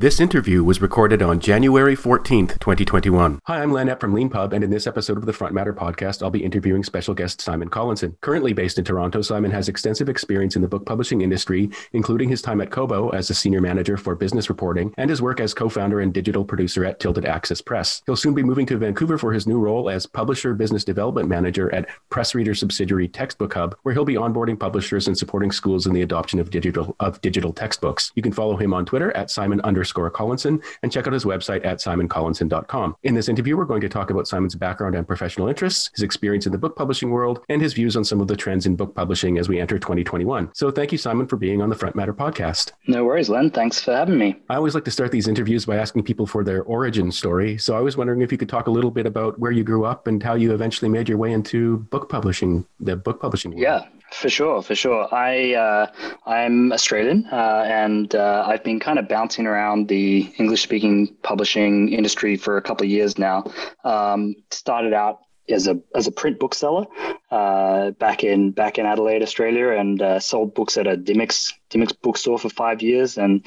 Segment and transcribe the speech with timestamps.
[0.00, 3.38] This interview was recorded on January 14th, 2021.
[3.44, 6.30] Hi, I'm Len from LeanPub, and in this episode of the Front Matter podcast, I'll
[6.30, 8.16] be interviewing special guest Simon Collinson.
[8.22, 12.40] Currently based in Toronto, Simon has extensive experience in the book publishing industry, including his
[12.40, 16.00] time at Kobo as a senior manager for business reporting and his work as co-founder
[16.00, 18.00] and digital producer at Tilted Axis Press.
[18.06, 21.70] He'll soon be moving to Vancouver for his new role as publisher business development manager
[21.74, 25.92] at Press Reader subsidiary Textbook Hub, where he'll be onboarding publishers and supporting schools in
[25.92, 28.12] the adoption of digital of digital textbooks.
[28.14, 31.24] You can follow him on Twitter at Simon underscore underscore Collinson and check out his
[31.24, 32.96] website at simoncollinson.com.
[33.02, 36.46] In this interview, we're going to talk about Simon's background and professional interests, his experience
[36.46, 38.94] in the book publishing world, and his views on some of the trends in book
[38.94, 40.50] publishing as we enter 2021.
[40.54, 42.72] So thank you, Simon, for being on the Front Matter podcast.
[42.86, 43.50] No worries, Len.
[43.50, 44.36] Thanks for having me.
[44.48, 47.58] I always like to start these interviews by asking people for their origin story.
[47.58, 49.84] So I was wondering if you could talk a little bit about where you grew
[49.84, 53.62] up and how you eventually made your way into book publishing, the book publishing world.
[53.62, 55.12] Yeah, for sure, for sure.
[55.12, 55.86] I uh,
[56.26, 62.36] I'm Australian, uh, and uh, I've been kind of bouncing around the English-speaking publishing industry
[62.36, 63.44] for a couple of years now.
[63.84, 66.86] Um, started out as a as a print bookseller
[67.30, 71.94] uh, back in back in Adelaide, Australia, and uh, sold books at a Dymocks Dymocks
[72.02, 73.44] bookstore for five years, and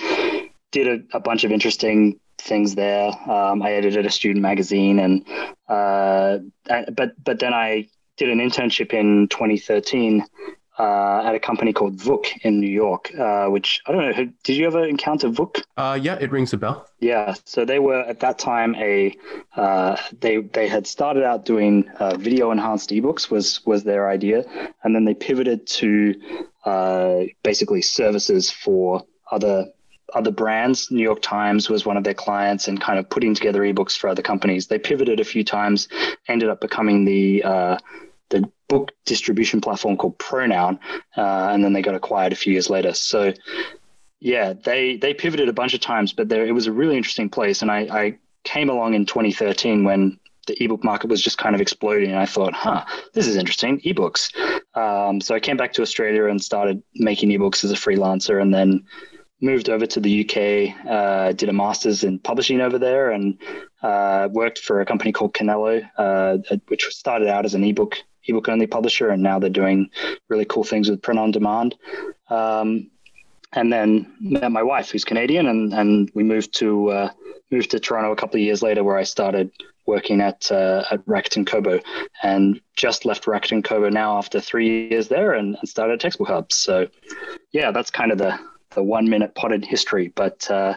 [0.72, 3.10] did a, a bunch of interesting things there.
[3.30, 5.26] Um, I edited a student magazine, and
[5.68, 6.40] uh,
[6.94, 10.26] but but then I did an internship in 2013
[10.80, 14.32] uh, at a company called Vook in New York, uh, which I don't know.
[14.44, 15.64] Did you ever encounter Vook?
[15.78, 16.88] Uh, yeah, it rings a bell.
[17.00, 19.16] Yeah, so they were at that time a
[19.56, 24.46] uh, they they had started out doing uh, video enhanced ebooks was was their idea,
[24.84, 26.16] and then they pivoted to
[26.66, 29.68] uh, basically services for other
[30.14, 30.92] other brands.
[30.92, 34.08] New York Times was one of their clients and kind of putting together ebooks for
[34.08, 34.68] other companies.
[34.68, 35.88] They pivoted a few times,
[36.28, 37.78] ended up becoming the uh,
[38.30, 40.80] the book distribution platform called Pronoun,
[41.18, 42.94] uh, and then they got acquired a few years later.
[42.94, 43.34] So
[44.20, 47.30] yeah, they they pivoted a bunch of times, but there it was a really interesting
[47.30, 47.62] place.
[47.62, 51.62] And I, I came along in 2013 when the ebook market was just kind of
[51.62, 52.10] exploding.
[52.10, 54.34] And I thought, huh, this is interesting, ebooks.
[54.76, 58.54] Um, so I came back to Australia and started making ebooks as a freelancer, and
[58.54, 58.86] then
[59.44, 63.38] moved over to the UK, uh, did a master's in publishing over there, and
[63.84, 66.38] uh, worked for a company called Canelo, uh,
[66.70, 69.90] which started out as an ebook ebook only publisher, and now they're doing
[70.30, 71.76] really cool things with print on demand.
[72.30, 72.90] Um,
[73.52, 77.10] and then met my wife, who's Canadian, and and we moved to uh,
[77.52, 79.52] moved to Toronto a couple of years later, where I started
[79.86, 81.82] working at uh, at Rakuten Kobo,
[82.24, 86.52] and just left Rakuten Kobo now after three years there, and, and started Textbook Hub.
[86.52, 86.88] So,
[87.52, 88.40] yeah, that's kind of the
[88.76, 90.08] the one minute potted history.
[90.08, 90.76] But uh,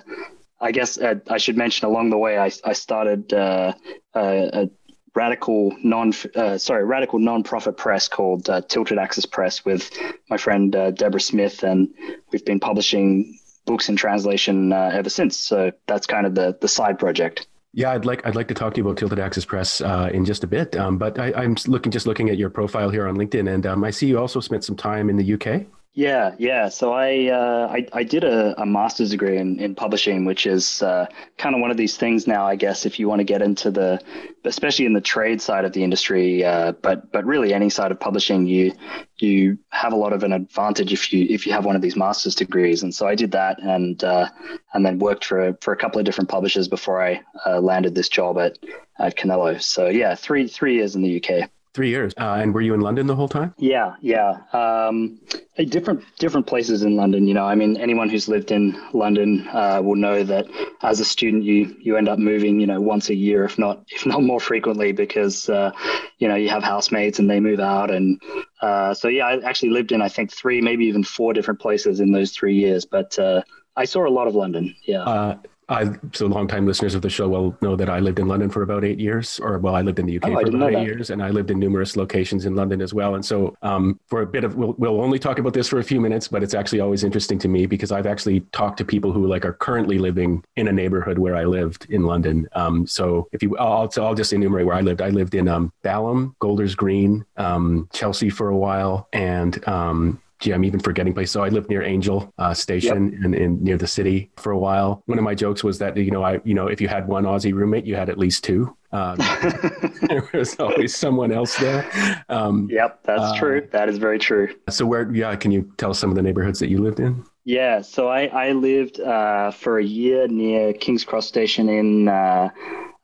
[0.60, 3.74] I guess uh, I should mention along the way, I, I started uh,
[4.14, 4.70] a,
[5.14, 9.90] radical non uh, sorry radical non-profit press called uh, Tilted Axis Press with
[10.28, 11.88] my friend uh, Deborah Smith, and
[12.32, 15.36] we've been publishing books in translation ever since.
[15.36, 17.46] So that's kind of the the side project.
[17.76, 20.24] Yeah, I'd like I'd like to talk to you about Tilted Axis Press uh, in
[20.24, 20.74] just a bit.
[20.76, 23.84] Um, but I, am looking just looking at your profile here on LinkedIn, and um,
[23.84, 25.66] I see you also spent some time in the UK.
[25.96, 26.68] Yeah, yeah.
[26.68, 30.82] So I uh, I, I, did a, a, master's degree in, in publishing, which is
[30.82, 31.06] uh,
[31.38, 32.46] kind of one of these things now.
[32.46, 33.98] I guess if you want to get into the,
[34.44, 37.98] especially in the trade side of the industry, uh, but but really any side of
[37.98, 38.72] publishing, you
[39.16, 41.96] you have a lot of an advantage if you if you have one of these
[41.96, 42.82] master's degrees.
[42.82, 44.28] And so I did that, and uh,
[44.74, 48.10] and then worked for for a couple of different publishers before I uh, landed this
[48.10, 48.58] job at
[48.98, 49.62] at Canelo.
[49.62, 51.48] So yeah, three three years in the UK.
[51.76, 52.14] Three years.
[52.18, 53.52] Uh, and were you in London the whole time?
[53.58, 54.38] Yeah, yeah.
[54.54, 55.20] Um,
[55.58, 57.28] different different places in London.
[57.28, 60.46] You know, I mean, anyone who's lived in London uh, will know that
[60.80, 63.84] as a student, you you end up moving, you know, once a year, if not
[63.90, 65.70] if not more frequently, because uh,
[66.16, 68.22] you know you have housemates and they move out, and
[68.62, 72.00] uh, so yeah, I actually lived in I think three, maybe even four different places
[72.00, 73.18] in those three years, but.
[73.18, 73.42] Uh,
[73.78, 74.74] I saw a lot of London.
[74.86, 75.36] Yeah.
[75.68, 78.62] I, so longtime listeners of the show will know that I lived in London for
[78.62, 81.10] about eight years, or well, I lived in the UK oh, for about eight years,
[81.10, 83.16] and I lived in numerous locations in London as well.
[83.16, 85.84] And so, um, for a bit of, we'll, we'll only talk about this for a
[85.84, 89.12] few minutes, but it's actually always interesting to me because I've actually talked to people
[89.12, 92.48] who like are currently living in a neighborhood where I lived in London.
[92.52, 95.02] Um, so if you, I'll, I'll just enumerate where I lived.
[95.02, 100.52] I lived in um, Balham, Golders Green, um, Chelsea for a while, and um, gee,
[100.52, 101.32] I'm even forgetting places.
[101.32, 103.24] So I lived near Angel uh, Station yep.
[103.24, 105.02] and, and, near the city for a while.
[105.06, 107.24] One of my jokes was that you know I you know if you had one
[107.24, 108.76] Aussie roommate, you had at least two.
[108.92, 109.16] Um,
[110.08, 112.24] there was always someone else there.
[112.28, 113.68] Um, yep, that's uh, true.
[113.72, 114.54] That is very true.
[114.68, 115.10] So where?
[115.12, 117.24] Yeah, can you tell some of the neighborhoods that you lived in?
[117.44, 122.08] Yeah, so I I lived uh, for a year near King's Cross Station in.
[122.08, 122.50] Uh,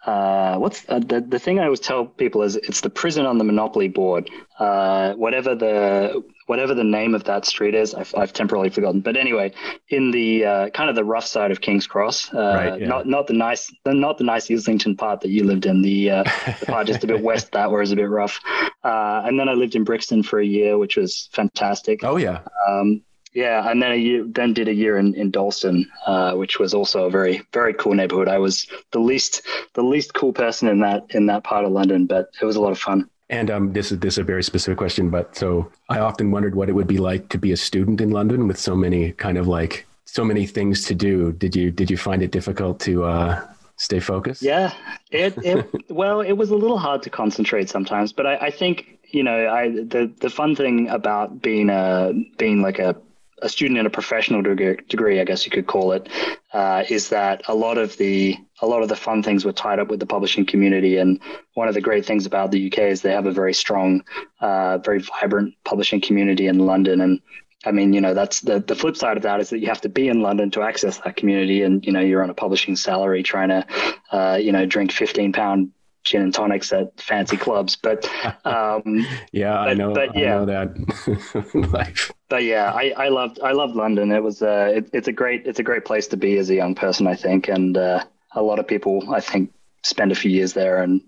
[0.05, 3.39] uh, what's uh, the the thing I always tell people is it's the prison on
[3.39, 4.29] the monopoly board.
[4.59, 7.95] Uh, whatever the whatever the name of that street is.
[7.95, 9.01] I've, I've temporarily forgotten.
[9.01, 9.55] But anyway,
[9.89, 12.89] in the uh, kind of the rough side of King's Cross, uh, right, yeah.
[12.89, 15.81] not not the nice, not the nice Islington part that you lived in.
[15.81, 16.25] The, uh,
[16.61, 18.39] the part just a bit west that was a bit rough.
[18.85, 22.05] Uh, and then I lived in Brixton for a year, which was fantastic.
[22.05, 22.41] Oh yeah.
[22.69, 23.01] Um,
[23.33, 26.75] yeah, and then a year, then did a year in, in Dalston, uh, which was
[26.75, 28.29] also a very very cool neighborhood.
[28.29, 29.41] I was the least
[29.73, 32.61] the least cool person in that in that part of London, but it was a
[32.61, 33.09] lot of fun.
[33.33, 36.55] And um, this is this is a very specific question, but so I often wondered
[36.55, 39.39] what it would be like to be a student in London with so many kind
[39.39, 41.33] of like so many things to do.
[41.33, 43.41] Did you did you find it difficult to uh,
[43.77, 44.43] stay focused?
[44.43, 44.75] Yeah,
[45.11, 48.99] it, it well, it was a little hard to concentrate sometimes, but I, I think
[49.09, 52.95] you know I the the fun thing about being a being like a
[53.43, 56.09] a student in a professional degree, I guess you could call it,
[56.53, 59.81] uh, is that a lot of the a lot of the fun things were tied
[59.81, 60.97] up with the publishing community.
[60.97, 61.21] And
[61.55, 64.05] one of the great things about the UK is they have a very strong,
[64.41, 67.01] uh, very vibrant publishing community in London.
[67.01, 67.21] And
[67.65, 69.81] I mean, you know, that's the the flip side of that is that you have
[69.83, 72.77] to be in London to access that community, and you know, you're on a publishing
[72.77, 73.67] salary trying to,
[74.13, 75.73] uh, you know, drink 15 pound
[76.05, 77.77] gin and tonics at fancy clubs.
[77.77, 78.09] But
[78.45, 79.95] um, yeah, but, I know.
[79.95, 82.11] But yeah, I know that life.
[82.29, 84.13] But yeah, I, I loved I loved London.
[84.13, 86.55] It was uh, it, it's a great it's a great place to be as a
[86.55, 88.05] young person, I think, and uh,
[88.35, 89.53] a lot of people I think
[89.83, 91.01] spend a few years there and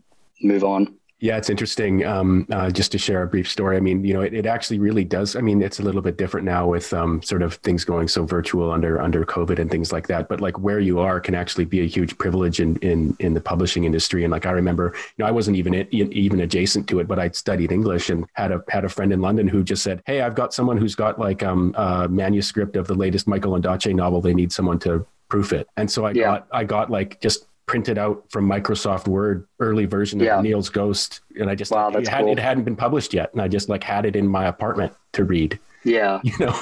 [0.43, 0.95] move on.
[1.21, 2.05] Yeah, it's interesting.
[2.05, 3.77] Um, uh, just to share a brief story.
[3.77, 5.37] I mean, you know, it, it actually really does.
[5.37, 8.27] I mean, it's a little bit different now with um, sort of things going so
[8.27, 10.29] virtual under under COVID and things like that.
[10.29, 13.41] But like where you are can actually be a huge privilege in in in the
[13.41, 14.25] publishing industry.
[14.25, 17.19] And like I remember, you know, I wasn't even in, even adjacent to it, but
[17.19, 20.21] I'd studied English and had a had a friend in London who just said, "Hey,
[20.21, 24.21] I've got someone who's got like um, a manuscript of the latest Michael Ondaatje novel.
[24.21, 26.25] They need someone to proof it." And so I yeah.
[26.25, 30.39] got I got like just printed out from Microsoft Word early version of yeah.
[30.39, 32.33] Anil's Ghost, and I just wow, it, had, cool.
[32.33, 35.25] it hadn't been published yet, and I just like had it in my apartment to
[35.25, 35.59] read.
[35.85, 36.59] Yeah, you know,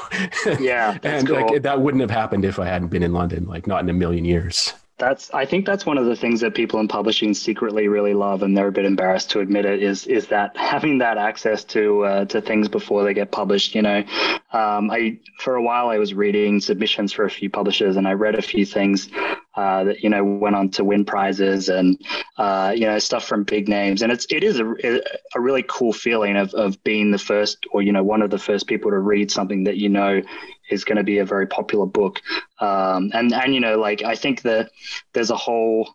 [0.60, 1.40] yeah, and cool.
[1.40, 3.94] like that wouldn't have happened if I hadn't been in London, like not in a
[3.94, 7.88] million years that's I think that's one of the things that people in publishing secretly
[7.88, 9.82] really love, and they're a bit embarrassed to admit it.
[9.82, 13.74] Is is that having that access to uh, to things before they get published?
[13.74, 14.04] You know,
[14.52, 18.12] um, I for a while I was reading submissions for a few publishers, and I
[18.12, 19.08] read a few things
[19.54, 22.00] uh, that you know went on to win prizes and
[22.38, 25.00] uh, you know stuff from big names, and it's it is a,
[25.34, 28.38] a really cool feeling of of being the first or you know one of the
[28.38, 30.22] first people to read something that you know
[30.70, 32.20] is going to be a very popular book.
[32.60, 34.70] Um, and and you know, like I think that
[35.12, 35.94] there's a whole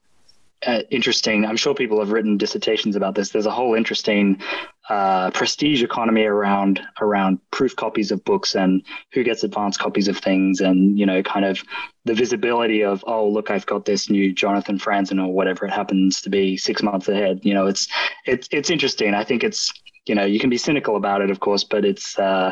[0.65, 1.45] uh, interesting.
[1.45, 3.29] I'm sure people have written dissertations about this.
[3.29, 4.41] There's a whole interesting
[4.89, 8.81] uh, prestige economy around around proof copies of books and
[9.11, 11.61] who gets advanced copies of things, and you know, kind of
[12.05, 16.21] the visibility of oh look, I've got this new Jonathan Franzen or whatever it happens
[16.21, 17.41] to be six months ahead.
[17.43, 17.87] You know, it's
[18.25, 19.13] it's it's interesting.
[19.13, 19.71] I think it's
[20.05, 22.51] you know you can be cynical about it, of course, but it's uh,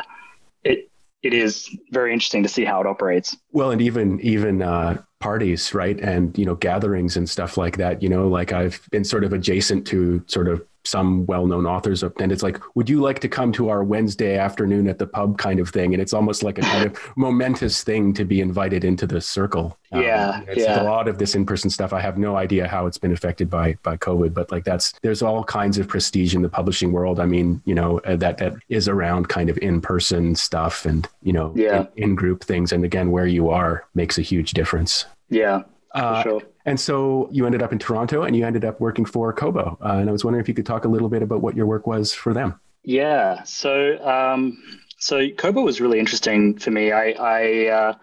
[0.62, 0.90] it
[1.22, 3.36] it is very interesting to see how it operates.
[3.52, 8.02] Well, and even even uh, parties, right, and you know gatherings and stuff like that.
[8.02, 12.32] You know, like I've been sort of adjacent to sort of some well-known authors and
[12.32, 15.60] it's like would you like to come to our wednesday afternoon at the pub kind
[15.60, 15.92] of thing?
[15.92, 19.78] And it's almost like a kind of momentous thing to be invited into the circle.
[19.92, 20.82] Um, yeah it's yeah.
[20.82, 21.92] a lot of this in-person stuff.
[21.92, 25.22] I have no idea how it's been affected by by covid but like that's there's
[25.22, 27.20] all kinds of prestige in the publishing world.
[27.20, 31.32] I mean you know uh, that that is around kind of in-person stuff and you
[31.32, 31.86] know yeah.
[31.96, 32.72] in, in-group things.
[32.72, 35.04] And again where you are makes a huge difference.
[35.28, 35.62] Yeah
[35.96, 36.42] uh, sure.
[36.64, 39.78] And so you ended up in Toronto and you ended up working for Kobo.
[39.80, 41.66] Uh, and I was wondering if you could talk a little bit about what your
[41.66, 42.58] work was for them.
[42.82, 43.42] Yeah.
[43.44, 44.62] So, um,
[44.98, 46.92] so Kobo was really interesting for me.
[46.92, 47.94] I, I, uh,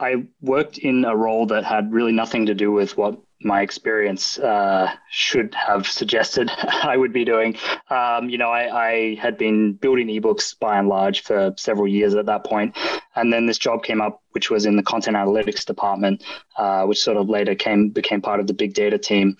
[0.00, 4.38] I worked in a role that had really nothing to do with what my experience
[4.38, 6.50] uh, should have suggested
[6.82, 7.56] I would be doing.
[7.90, 12.14] Um, you know, I, I, had been building ebooks by and large for several years
[12.14, 12.76] at that point,
[13.14, 16.24] and then this job came up, which was in the content analytics department,
[16.56, 19.36] uh, which sort of later came became part of the big data team.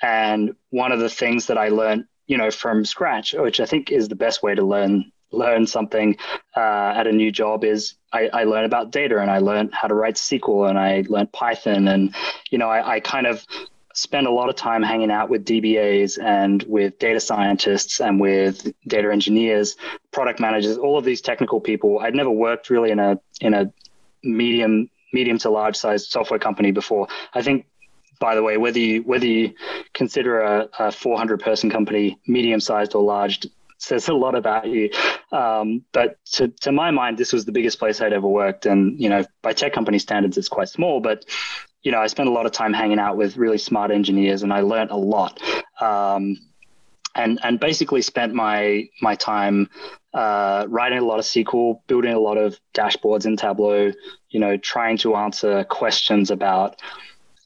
[0.00, 3.90] And one of the things that I learned, you know, from scratch, which I think
[3.90, 6.16] is the best way to learn learn something
[6.56, 9.88] uh, at a new job is I, I learned about data and I learned how
[9.88, 12.14] to write SQL and I learned Python and
[12.50, 13.44] you know I, I kind of
[13.98, 18.72] spent a lot of time hanging out with DBAs and with data scientists and with
[18.86, 19.76] data engineers,
[20.12, 21.98] product managers, all of these technical people.
[21.98, 23.72] I'd never worked really in a in a
[24.22, 27.08] medium medium to large sized software company before.
[27.34, 27.66] I think
[28.20, 29.54] by the way, whether you whether you
[29.94, 33.46] consider a, a 400 person company medium sized or large
[33.78, 34.90] says a lot about you.
[35.32, 38.66] Um, but to, to my mind, this was the biggest place I'd ever worked.
[38.66, 41.24] And, you know, by tech company standards, it's quite small, but,
[41.82, 44.52] you know, I spent a lot of time hanging out with really smart engineers and
[44.52, 45.40] I learned a lot.
[45.80, 46.38] Um,
[47.14, 49.68] and and basically spent my my time
[50.14, 53.92] uh, writing a lot of SQL, building a lot of dashboards in Tableau.
[54.30, 56.80] You know, trying to answer questions about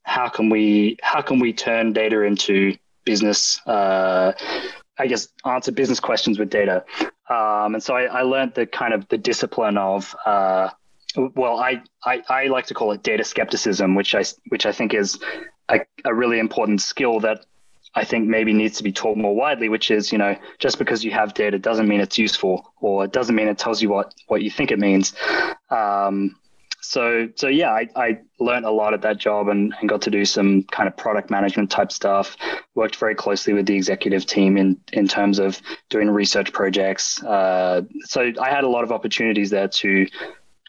[0.04, 3.60] how can we how can we turn data into business.
[3.66, 4.32] Uh,
[5.02, 6.84] I guess answer business questions with data.
[7.28, 10.68] Um, and so I, I, learned the kind of the discipline of uh,
[11.16, 14.94] well, I, I, I like to call it data skepticism, which I which I think
[14.94, 15.18] is
[15.68, 17.44] a, a really important skill that
[17.94, 21.04] I think maybe needs to be taught more widely, which is, you know, just because
[21.04, 24.14] you have data doesn't mean it's useful or it doesn't mean it tells you what,
[24.28, 25.14] what you think it means.
[25.68, 26.36] Um,
[26.82, 30.10] so, so yeah, I, I learned a lot at that job and, and got to
[30.10, 32.36] do some kind of product management type stuff.
[32.74, 35.60] Worked very closely with the executive team in, in terms of
[35.90, 37.22] doing research projects.
[37.22, 40.06] Uh, so I had a lot of opportunities there to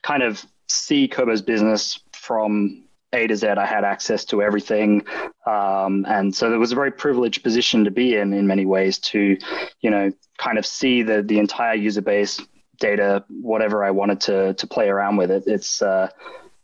[0.03, 3.47] kind of see Kobo's business from a to Z.
[3.47, 5.05] I had access to everything,
[5.45, 8.97] um, and so it was a very privileged position to be in in many ways.
[8.99, 9.37] To,
[9.81, 12.41] you know, kind of see the the entire user base,
[12.83, 15.43] data, whatever I wanted to to play around with it.
[15.47, 16.09] It's uh,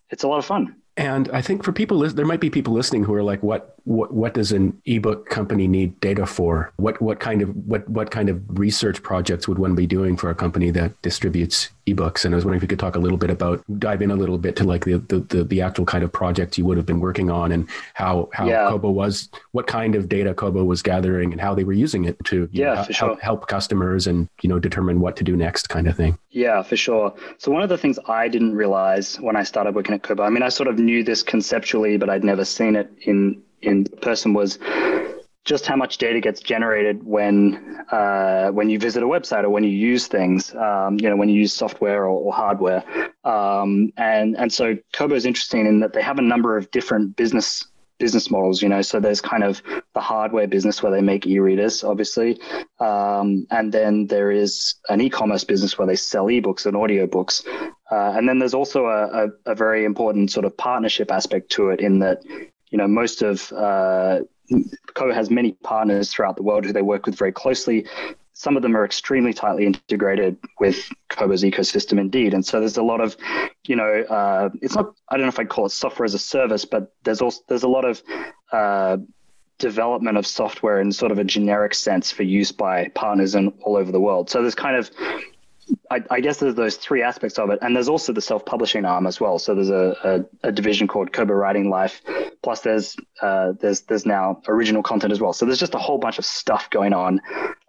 [0.10, 0.76] it's a lot of fun.
[0.98, 4.14] And I think for people, there might be people listening who are like, "What, what,
[4.14, 6.72] what does an ebook company need data for?
[6.78, 10.30] What, what kind of, what, what kind of research projects would one be doing for
[10.30, 13.18] a company that distributes ebooks?" And I was wondering if you could talk a little
[13.18, 16.04] bit about, dive in a little bit to like the the, the, the actual kind
[16.04, 18.70] of projects you would have been working on, and how how yeah.
[18.70, 22.18] Kobo was, what kind of data Kobo was gathering, and how they were using it
[22.26, 23.08] to yeah, know, for sure.
[23.10, 26.18] help, help customers and you know determine what to do next, kind of thing.
[26.30, 27.14] Yeah, for sure.
[27.38, 30.30] So one of the things I didn't realize when I started working at Kobo, I
[30.30, 34.34] mean, I sort of knew this conceptually, but I'd never seen it in in person
[34.34, 34.60] was
[35.46, 39.64] just how much data gets generated when uh, when you visit a website or when
[39.64, 42.84] you use things, um, you know, when you use software or, or hardware.
[43.24, 47.16] Um, and and so Kobo is interesting in that they have a number of different
[47.16, 47.66] business
[48.00, 48.82] business models, you know.
[48.82, 49.62] So there's kind of
[49.94, 52.40] the hardware business where they make e-readers, obviously,
[52.80, 57.46] um, and then there is an e-commerce business where they sell ebooks and audiobooks,
[57.92, 61.70] uh, and then there's also a, a, a, very important sort of partnership aspect to
[61.70, 62.24] it in that,
[62.70, 64.22] you know, most of uh,
[64.96, 67.86] has many partners throughout the world who they work with very closely
[68.40, 72.34] some of them are extremely tightly integrated with Kobo's ecosystem indeed.
[72.34, 73.18] And so there's a lot of,
[73.68, 76.20] you know, uh, it's not, I don't know if I'd call it software as a
[76.20, 78.02] service, but there's also, there's a lot of
[78.54, 78.96] uh,
[79.58, 83.76] development of software in sort of a generic sense for use by partners in all
[83.76, 84.30] over the world.
[84.30, 84.90] So there's kind of,
[85.92, 89.08] I, I, guess there's those three aspects of it, and there's also the self-publishing arm
[89.08, 89.40] as well.
[89.40, 92.02] So there's a, a, a division called Kobo Writing Life,
[92.44, 95.34] plus there's uh, there's there's now original content as well.
[95.34, 97.22] So there's just a whole bunch of stuff going on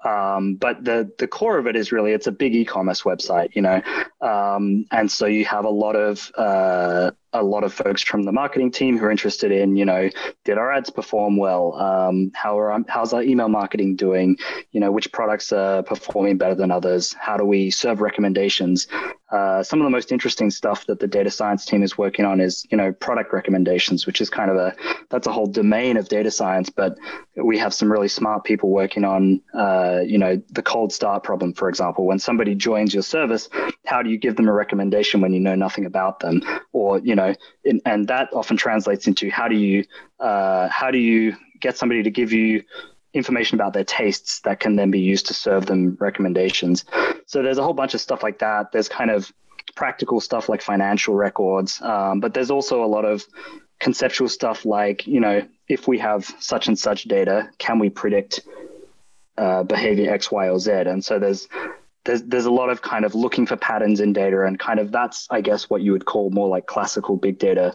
[0.05, 3.63] um, but the the core of it is really it's a big e-commerce website, you
[3.63, 3.83] know,
[4.21, 8.33] um, and so you have a lot of uh, a lot of folks from the
[8.33, 10.11] marketing team who are interested in, you know,
[10.45, 11.75] did our ads perform well?
[11.75, 14.37] Um, how are how's our email marketing doing?
[14.73, 17.13] You know, which products are performing better than others?
[17.13, 18.89] How do we serve recommendations?
[19.31, 22.41] Uh, some of the most interesting stuff that the data science team is working on
[22.41, 24.75] is, you know, product recommendations, which is kind of a
[25.09, 26.69] that's a whole domain of data science.
[26.69, 26.99] But
[27.37, 31.53] we have some really smart people working on, uh, you know, the cold start problem,
[31.53, 32.07] for example.
[32.07, 33.49] When somebody joins your service,
[33.87, 36.43] how do you give them a recommendation when you know nothing about them?
[36.73, 37.35] Or, you know,
[37.65, 39.85] in, and that often translates into how do you
[40.19, 42.65] uh, how do you get somebody to give you
[43.13, 46.85] information about their tastes that can then be used to serve them recommendations.
[47.27, 48.73] So there's a whole bunch of stuff like that.
[48.73, 49.33] There's kind of
[49.75, 53.25] practical stuff like financial records, um, but there's also a lot of
[53.81, 58.41] conceptual stuff like, you know, if we have such and such data, can we predict
[59.39, 60.71] uh, behavior X, Y, or Z?
[60.71, 61.49] And so there's
[62.05, 64.91] there's there's a lot of kind of looking for patterns in data, and kind of
[64.91, 67.75] that's I guess what you would call more like classical big data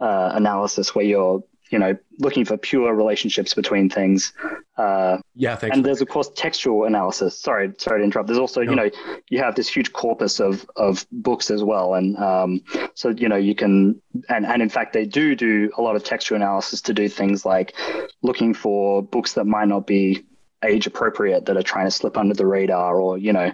[0.00, 4.32] uh, analysis, where you're you know looking for pure relationships between things
[4.76, 7.38] uh, yeah thanks and there's of course textual analysis.
[7.38, 8.28] Sorry sorry to interrupt.
[8.28, 8.70] There's also no.
[8.70, 8.90] you know
[9.28, 12.62] you have this huge corpus of of books as well and um,
[12.94, 16.04] so you know you can and and in fact they do do a lot of
[16.04, 17.74] textual analysis to do things like
[18.22, 20.24] looking for books that might not be
[20.64, 23.52] age appropriate that are trying to slip under the radar or you know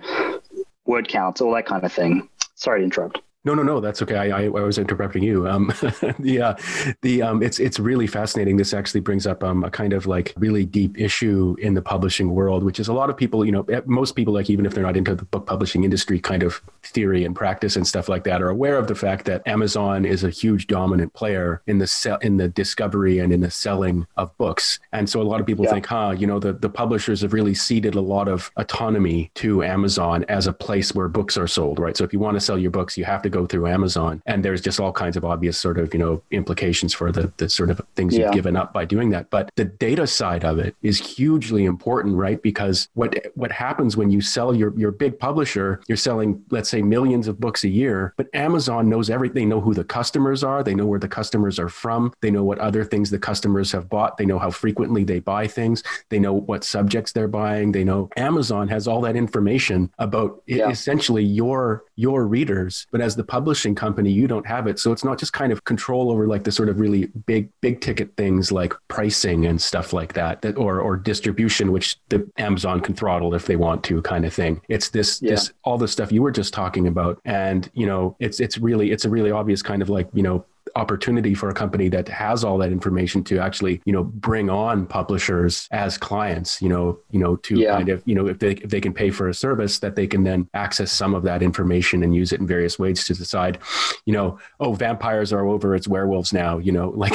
[0.85, 2.29] word counts all that kind of thing.
[2.55, 3.79] Sorry to interrupt no, no, no.
[3.79, 4.17] That's okay.
[4.17, 5.49] I, I, I was interrupting you.
[5.49, 5.69] Um,
[6.19, 6.55] the uh,
[7.03, 8.57] the um, it's it's really fascinating.
[8.57, 12.35] This actually brings up um, a kind of like really deep issue in the publishing
[12.35, 13.45] world, which is a lot of people.
[13.45, 16.19] You know, eh, most people like even if they're not into the book publishing industry,
[16.19, 19.47] kind of theory and practice and stuff like that, are aware of the fact that
[19.47, 23.51] Amazon is a huge dominant player in the se- in the discovery and in the
[23.51, 24.81] selling of books.
[24.91, 25.71] And so a lot of people yeah.
[25.71, 29.63] think, huh, you know, the the publishers have really ceded a lot of autonomy to
[29.63, 31.97] Amazon as a place where books are sold, right?
[31.97, 34.23] So if you want to sell your books, you have to go through Amazon.
[34.27, 37.49] And there's just all kinds of obvious sort of, you know, implications for the, the
[37.49, 38.27] sort of things yeah.
[38.27, 39.31] you've given up by doing that.
[39.31, 42.41] But the data side of it is hugely important, right?
[42.43, 46.83] Because what what happens when you sell your, your big publisher, you're selling, let's say,
[46.83, 49.37] millions of books a year, but Amazon knows everything.
[49.37, 50.63] They know who the customers are.
[50.63, 52.13] They know where the customers are from.
[52.23, 54.17] They know what other things the customers have bought.
[54.17, 55.83] They know how frequently they buy things.
[56.09, 57.73] They know what subjects they're buying.
[57.73, 60.71] They know Amazon has all that information about yeah.
[60.71, 62.87] essentially your your readers.
[62.93, 64.79] But as the publishing company, you don't have it.
[64.79, 67.81] So it's not just kind of control over like the sort of really big big
[67.81, 72.81] ticket things like pricing and stuff like that, that or or distribution, which the Amazon
[72.81, 74.61] can throttle if they want to, kind of thing.
[74.69, 75.33] It's this yeah.
[75.33, 78.91] this all the stuff you were just talking about, and you know, it's it's really
[78.91, 80.45] it's a really obvious kind of like you know
[80.77, 84.87] opportunity for a company that has all that information to actually you know bring on
[84.87, 87.75] publishers as clients you know you know to yeah.
[87.75, 90.07] kind of you know if they if they can pay for a service that they
[90.07, 93.59] can then access some of that information and use it in various ways to decide
[94.05, 97.15] you know oh vampires are over it's werewolves now you know like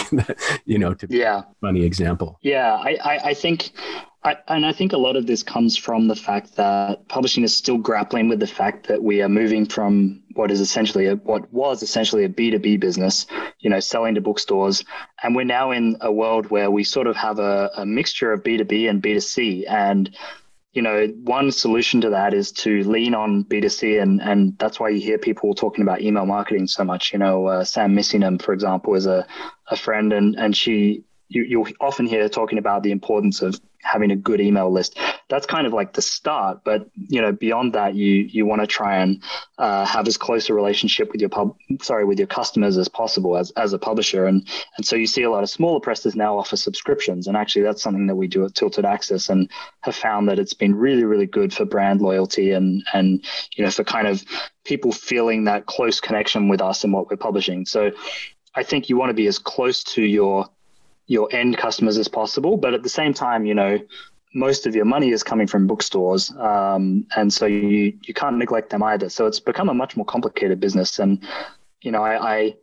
[0.66, 3.72] you know to yeah funny example yeah I, I i think
[4.24, 7.56] I, and I think a lot of this comes from the fact that publishing is
[7.56, 11.52] still grappling with the fact that we are moving from what is essentially a, what
[11.52, 13.26] was essentially a B2B business,
[13.60, 14.84] you know, selling to bookstores.
[15.24, 18.44] And we're now in a world where we sort of have a, a mixture of
[18.44, 19.64] B2B and B2C.
[19.68, 20.16] And,
[20.74, 24.00] you know, one solution to that is to lean on B2C.
[24.00, 27.12] And, and that's why you hear people talking about email marketing so much.
[27.12, 29.26] You know, uh, Sam Missingham, for example, is a,
[29.72, 34.12] a friend and, and she, you, you'll often hear talking about the importance of having
[34.12, 35.00] a good email list.
[35.30, 38.68] That's kind of like the start, but you know beyond that, you you want to
[38.68, 39.24] try and
[39.58, 43.38] uh, have as close a relationship with your pub, sorry, with your customers as possible
[43.38, 46.38] as as a publisher, and and so you see a lot of smaller presses now
[46.38, 49.50] offer subscriptions, and actually that's something that we do at Tilted Axis, and
[49.82, 53.72] have found that it's been really really good for brand loyalty and and you know
[53.72, 54.24] for kind of
[54.66, 57.66] people feeling that close connection with us and what we're publishing.
[57.66, 57.92] So
[58.54, 60.50] I think you want to be as close to your
[61.08, 62.58] your end customers as possible.
[62.58, 63.80] But at the same time, you know,
[64.34, 68.70] most of your money is coming from bookstores, um, and so you you can't neglect
[68.70, 69.10] them either.
[69.10, 71.00] So it's become a much more complicated business.
[71.00, 71.22] And
[71.82, 72.56] you know, I, I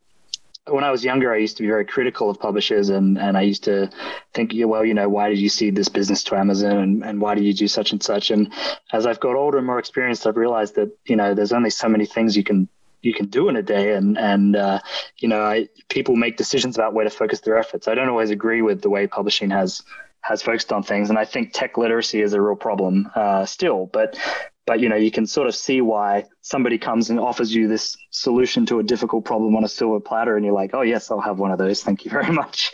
[0.71, 3.43] when I was younger, I used to be very critical of publishers, and and I
[3.43, 3.91] used to
[4.33, 7.21] think, yeah, well, you know, why did you cede this business to Amazon, and, and
[7.21, 8.31] why do you do such and such?
[8.31, 8.53] And
[8.93, 11.89] as I've got older and more experienced, I've realized that you know, there's only so
[11.89, 12.69] many things you can
[13.03, 13.95] you can do in a day.
[13.95, 14.81] And and uh,
[15.19, 17.89] you know I, people make decisions about where to focus their efforts.
[17.89, 19.83] I don't always agree with the way publishing has
[20.21, 21.11] has focused on things.
[21.11, 24.19] And i think tech literacy is a real problem uh, still but
[24.67, 27.97] but you know you can sort of see why somebody comes and offers you this
[28.11, 31.21] solution to a difficult problem on a silver platter and you're like oh yes i'll
[31.21, 31.83] have one of those.
[31.83, 32.73] Thank you very much.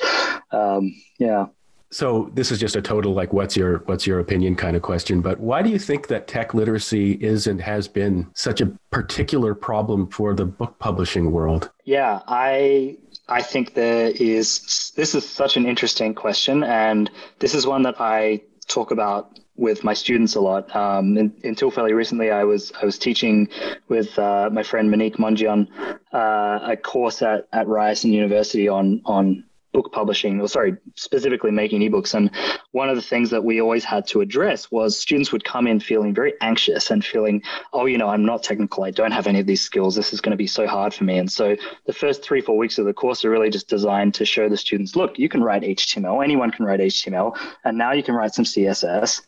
[0.50, 1.46] Um, yeah
[1.94, 5.20] so this is just a total like what's your what's your opinion kind of question,
[5.20, 9.54] but why do you think that tech literacy is and has been such a particular
[9.54, 11.70] problem for the book publishing world?
[11.84, 12.96] Yeah, I
[13.28, 18.00] I think there is this is such an interesting question and this is one that
[18.00, 20.74] I talk about with my students a lot.
[20.74, 23.48] Um, in, until fairly recently, I was I was teaching
[23.86, 25.68] with uh, my friend Monique Mongeon
[26.12, 31.82] uh, a course at, at Ryerson University on on book publishing, or sorry, specifically making
[31.82, 32.14] ebooks.
[32.14, 32.30] And
[32.70, 35.80] one of the things that we always had to address was students would come in
[35.80, 37.42] feeling very anxious and feeling,
[37.74, 38.84] oh, you know, I'm not technical.
[38.84, 39.96] I don't have any of these skills.
[39.96, 41.18] This is going to be so hard for me.
[41.18, 41.56] And so
[41.86, 44.56] the first three, four weeks of the course are really just designed to show the
[44.56, 46.22] students, look, you can write HTML.
[46.24, 47.36] Anyone can write HTML.
[47.64, 49.22] And now you can write some CSS.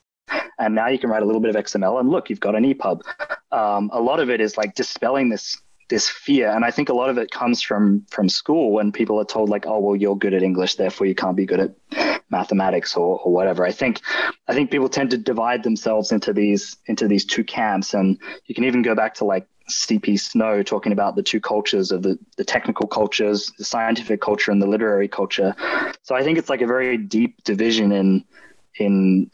[0.59, 2.01] And now you can write a little bit of XML.
[2.01, 3.03] And look, you've got an EPUB.
[3.53, 6.51] Um, a lot of it is like dispelling this this fear.
[6.51, 9.49] And i think a lot of it comes from from school when people are told
[9.49, 11.75] like oh well you're good at english therefore you can't be good at
[12.31, 13.65] mathematics or, or whatever.
[13.65, 14.01] I think
[14.49, 17.95] i think people tend to divide themselves into these into these two camps.
[17.95, 21.91] And you can even go back to like cp snow talking about the two cultures
[21.91, 25.55] of the, the technical cultures the scientific culture and the literary culture.
[26.03, 28.25] So i think it's like a very deep division in
[28.79, 29.31] in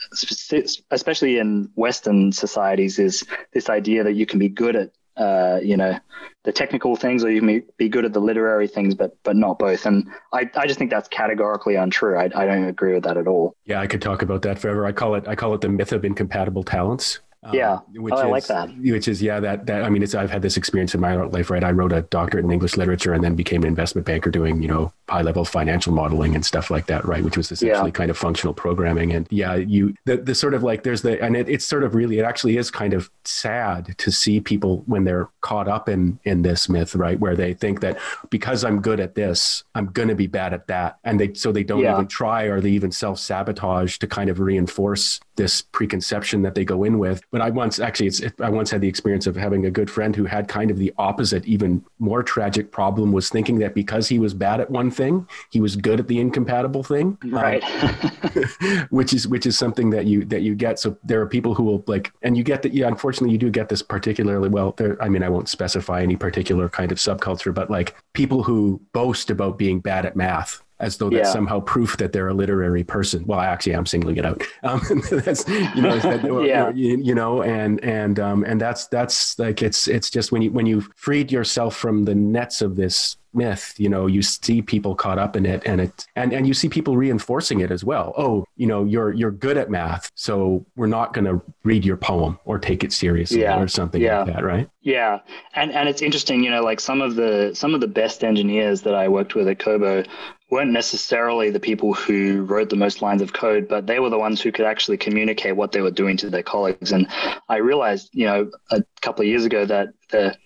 [0.91, 5.77] especially in western societies is this idea that you can be good at uh, you
[5.77, 5.99] know,
[6.45, 9.59] the technical things, or you may be good at the literary things, but but not
[9.59, 9.87] both.
[9.87, 12.17] And I, I just think that's categorically untrue.
[12.17, 13.57] I, I don't agree with that at all.
[13.65, 14.87] Yeah, I could talk about that forever.
[14.87, 17.21] I call it I call it the myth of incompatible talents.
[17.45, 18.71] Um, yeah, which oh, I is, like that.
[18.79, 21.51] Which is yeah, that that I mean, it's I've had this experience in my life,
[21.51, 21.65] right?
[21.65, 24.69] I wrote a doctorate in English literature and then became an investment banker doing you
[24.69, 27.25] know high level financial modeling and stuff like that, right?
[27.25, 27.93] Which was essentially yeah.
[27.93, 29.13] kind of functional programming.
[29.13, 31.97] And yeah, you the the sort of like there's the and it, it's sort of
[31.97, 36.21] really it actually is kind of sad to see people when they're caught up in
[36.23, 37.19] in this myth, right?
[37.19, 37.99] Where they think that
[38.31, 41.51] because I'm good at this, I'm going to be bad at that, and they so
[41.51, 41.95] they don't yeah.
[41.95, 46.65] even try or they even self sabotage to kind of reinforce this preconception that they
[46.65, 49.65] go in with but I once actually, it's, I once had the experience of having
[49.65, 53.59] a good friend who had kind of the opposite, even more tragic problem was thinking
[53.61, 57.17] that because he was bad at one thing, he was good at the incompatible thing.
[57.25, 57.65] Right.
[57.83, 60.79] Um, which is, which is something that you, that you get.
[60.79, 62.75] So there are people who will like, and you get that.
[62.75, 65.03] Yeah, unfortunately you do get this particularly well there.
[65.03, 69.31] I mean, I won't specify any particular kind of subculture, but like people who boast
[69.31, 71.33] about being bad at math as though that's yeah.
[71.33, 73.25] somehow proof that they're a literary person.
[73.27, 74.43] Well, actually, I'm singling it out.
[74.65, 76.71] Um, that's you know, that, yeah.
[76.71, 80.53] you, you, know, and and um, and that's that's like it's it's just when you
[80.53, 84.95] when you freed yourself from the nets of this myth you know you see people
[84.95, 88.13] caught up in it and it and and you see people reinforcing it as well
[88.19, 91.97] oh you know you're you're good at math so we're not going to read your
[91.97, 93.59] poem or take it seriously yeah.
[93.59, 94.23] or something yeah.
[94.23, 95.19] like that right yeah
[95.55, 98.83] and and it's interesting you know like some of the some of the best engineers
[98.83, 100.05] that i worked with at kobo
[100.53, 104.19] weren't necessarily the people who wrote the most lines of code, but they were the
[104.19, 106.93] ones who could actually communicate what they were doing to their colleagues.
[106.93, 107.09] And
[107.49, 110.37] I realized, you know, a couple of years ago that the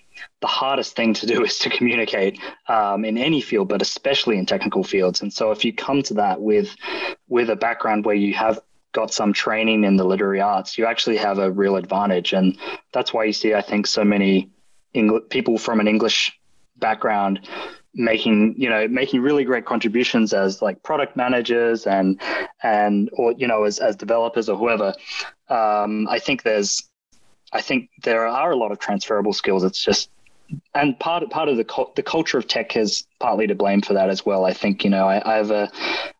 [0.40, 2.38] the hardest thing to do is to communicate
[2.68, 5.22] um, in any field, but especially in technical fields.
[5.22, 6.76] And so, if you come to that with
[7.28, 8.60] with a background where you have
[8.92, 12.32] got some training in the literary arts, you actually have a real advantage.
[12.32, 12.56] And
[12.92, 14.50] that's why you see, I think, so many
[14.94, 16.38] Engl- people from an English
[16.76, 17.48] background
[17.96, 22.20] making you know making really great contributions as like product managers and
[22.62, 24.94] and or you know as, as developers or whoever.
[25.48, 26.88] Um, i think there's
[27.52, 29.64] i think there are a lot of transferable skills.
[29.64, 30.10] It's just
[30.74, 34.10] and part part of the the culture of tech is partly to blame for that
[34.10, 34.44] as well.
[34.44, 35.70] I think you know i, I have a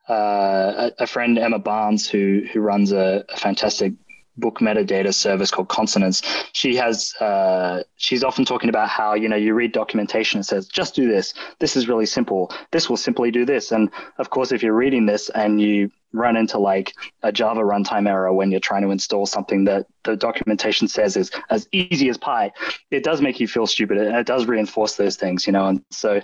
[0.09, 3.93] uh, a friend emma barnes who who runs a, a fantastic
[4.37, 6.23] book metadata service called Consonance.
[6.53, 10.67] She has uh, she's often talking about how you know you read documentation and says
[10.67, 11.35] just do this.
[11.59, 12.53] This is really simple.
[12.73, 13.73] This will simply do this.
[13.73, 18.09] And of course, if you're reading this and you run into like a Java runtime
[18.09, 22.17] error when you're trying to install something that the documentation says is as easy as
[22.17, 22.53] pie,
[22.91, 25.67] it does make you feel stupid and it does reinforce those things, you know.
[25.67, 26.21] And so,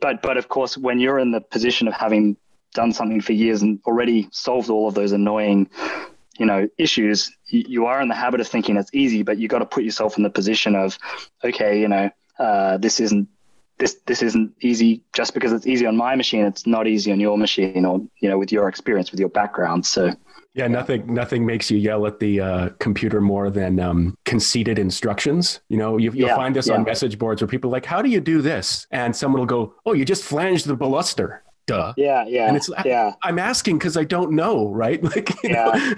[0.00, 2.36] but but of course, when you're in the position of having
[2.74, 5.68] done something for years and already solved all of those annoying
[6.38, 9.58] you know issues you are in the habit of thinking it's easy but you got
[9.58, 10.98] to put yourself in the position of
[11.44, 13.28] okay you know uh, this isn't
[13.78, 17.20] this this isn't easy just because it's easy on my machine it's not easy on
[17.20, 20.12] your machine or you know with your experience with your background so
[20.54, 25.60] yeah, nothing nothing makes you yell at the uh, computer more than um, conceited instructions.
[25.68, 26.74] You know, you, will yeah, find this yeah.
[26.74, 29.46] on message boards where people are like, "How do you do this?" And someone will
[29.46, 31.92] go, "Oh, you just flange the baluster." Duh.
[31.96, 32.48] Yeah, yeah.
[32.48, 33.14] And it's yeah.
[33.22, 35.00] I'm asking because I don't know, right?
[35.08, 35.94] Like, yeah.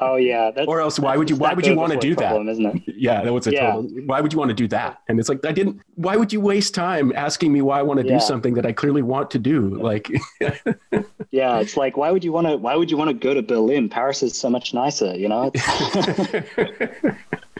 [0.00, 0.50] oh yeah.
[0.50, 1.36] That's, or else, why would you?
[1.36, 2.52] Why would you want to do problem, that?
[2.52, 2.82] Isn't it?
[3.00, 3.72] Yeah, that was a yeah.
[3.72, 3.90] total.
[4.06, 5.00] Why would you want to do that?
[5.08, 5.80] And it's like I didn't.
[5.96, 8.14] Why would you waste time asking me why I want to yeah.
[8.14, 9.70] do something that I clearly want to do?
[9.82, 10.08] Like.
[11.30, 12.56] yeah, it's like why would you want to?
[12.56, 13.88] Why would you want to go to Berlin?
[13.88, 15.50] Paris is so much nicer, you know.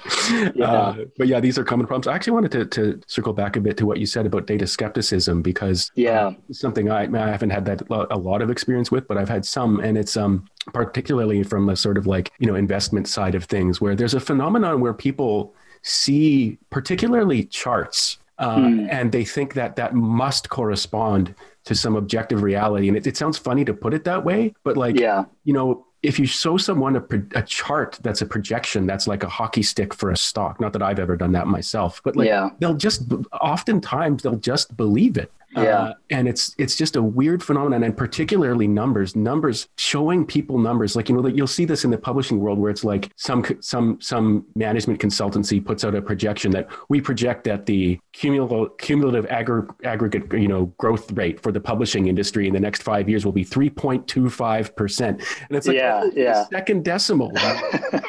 [0.54, 0.64] yeah.
[0.64, 2.06] Uh, but yeah, these are common problems.
[2.06, 4.66] I actually wanted to, to circle back a bit to what you said about data
[4.66, 9.16] skepticism because yeah, something I, I haven't had that a lot of experience with, but
[9.16, 13.08] I've had some, and it's um particularly from the sort of like you know investment
[13.08, 18.86] side of things where there's a phenomenon where people see particularly charts uh, hmm.
[18.90, 21.34] and they think that that must correspond
[21.64, 24.76] to some objective reality and it, it sounds funny to put it that way but
[24.76, 29.06] like yeah you know if you show someone a, a, chart that's a projection that's
[29.06, 32.16] like a hockey stick for a stock not that i've ever done that myself but
[32.16, 32.50] like yeah.
[32.58, 33.02] they'll just
[33.40, 35.60] oftentimes they'll just believe it yeah.
[35.60, 40.94] Uh, and it's it's just a weird phenomenon and particularly numbers numbers showing people numbers
[40.94, 43.44] like you know that you'll see this in the publishing world where it's like some
[43.60, 49.26] some some management consultancy puts out a projection that we project that the cumulative cumulative
[49.26, 53.32] aggregate you know growth rate for the publishing industry in the next 5 years will
[53.32, 56.44] be 3.25% and it's like yeah, oh, yeah.
[56.46, 57.32] second decimal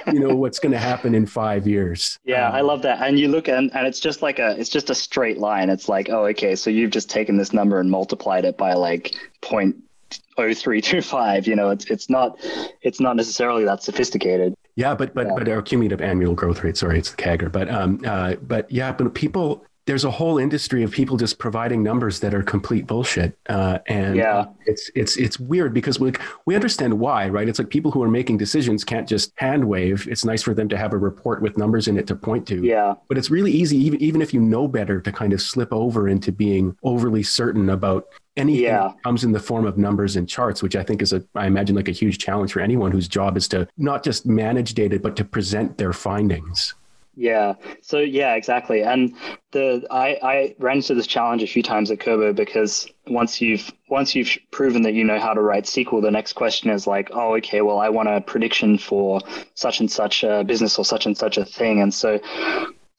[0.08, 2.20] you know what's going to happen in 5 years.
[2.24, 3.02] Yeah um, i love that.
[3.02, 5.70] And you look and, and it's just like a it's just a straight line.
[5.70, 8.74] It's like oh okay so you've just taken taken this number and multiplied it by
[8.74, 12.38] like 0.0325 you know it's it's not
[12.82, 14.54] it's not necessarily that sophisticated.
[14.76, 15.34] Yeah but but yeah.
[15.38, 16.78] but our cumulative annual growth rate?
[16.78, 20.84] Sorry it's the CAGR but um uh but yeah but people there's a whole industry
[20.84, 23.38] of people just providing numbers that are complete bullshit.
[23.50, 24.46] Uh, and yeah.
[24.66, 26.14] it's it's it's weird because we
[26.46, 27.50] we understand why, right?
[27.50, 30.08] It's like people who are making decisions can't just hand wave.
[30.08, 32.64] It's nice for them to have a report with numbers in it to point to.
[32.64, 32.94] Yeah.
[33.10, 36.08] But it's really easy, even even if you know better, to kind of slip over
[36.08, 38.06] into being overly certain about
[38.38, 38.84] anything yeah.
[38.84, 41.48] that comes in the form of numbers and charts, which I think is a, I
[41.48, 45.02] imagine like a huge challenge for anyone whose job is to not just manage data,
[45.02, 46.76] but to present their findings.
[47.22, 47.54] Yeah.
[47.84, 48.82] So yeah, exactly.
[48.82, 49.16] And
[49.52, 53.72] the I, I ran into this challenge a few times at Kobo because once you've
[53.90, 57.10] once you've proven that you know how to write SQL, the next question is like,
[57.14, 59.22] oh, okay, well, I want a prediction for
[59.54, 62.20] such and such a business or such and such a thing, and so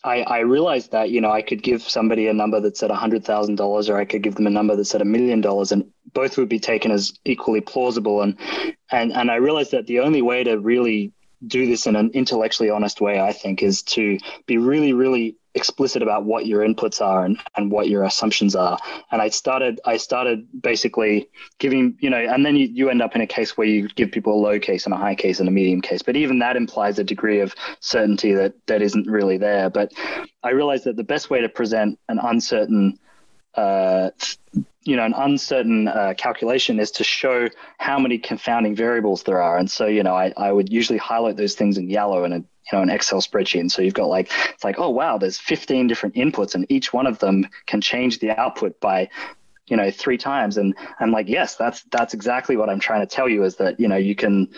[0.04, 3.24] I, I realized that you know I could give somebody a number that's at hundred
[3.24, 5.90] thousand dollars, or I could give them a number that's at a million dollars, and
[6.12, 8.22] both would be taken as equally plausible.
[8.22, 8.36] And
[8.92, 11.12] and and I realized that the only way to really
[11.46, 16.02] do this in an intellectually honest way, I think, is to be really, really explicit
[16.02, 18.78] about what your inputs are and, and what your assumptions are.
[19.10, 21.28] And I started I started basically
[21.58, 24.10] giving, you know, and then you, you end up in a case where you give
[24.12, 26.02] people a low case and a high case and a medium case.
[26.02, 29.68] But even that implies a degree of certainty that that isn't really there.
[29.68, 29.92] But
[30.42, 32.98] I realized that the best way to present an uncertain
[33.54, 34.10] uh,
[34.84, 39.56] you know, an uncertain uh, calculation is to show how many confounding variables there are.
[39.56, 42.38] And so, you know, I, I would usually highlight those things in yellow in a
[42.38, 43.60] you know an Excel spreadsheet.
[43.60, 46.92] And so you've got like it's like, oh wow, there's 15 different inputs, and each
[46.92, 49.08] one of them can change the output by
[49.72, 50.58] you know three times.
[50.58, 53.80] And i'm like yes that's that's exactly what i'm trying to tell you is that
[53.80, 54.48] you know you can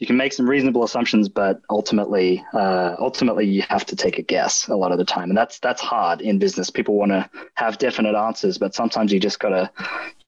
[0.00, 4.22] you can make some reasonable assumptions but ultimately uh, ultimately you have to take a
[4.22, 5.28] guess a lot of the time.
[5.30, 6.70] And that's that's hard in business.
[6.70, 9.70] People want to have definite answers but sometimes you just gotta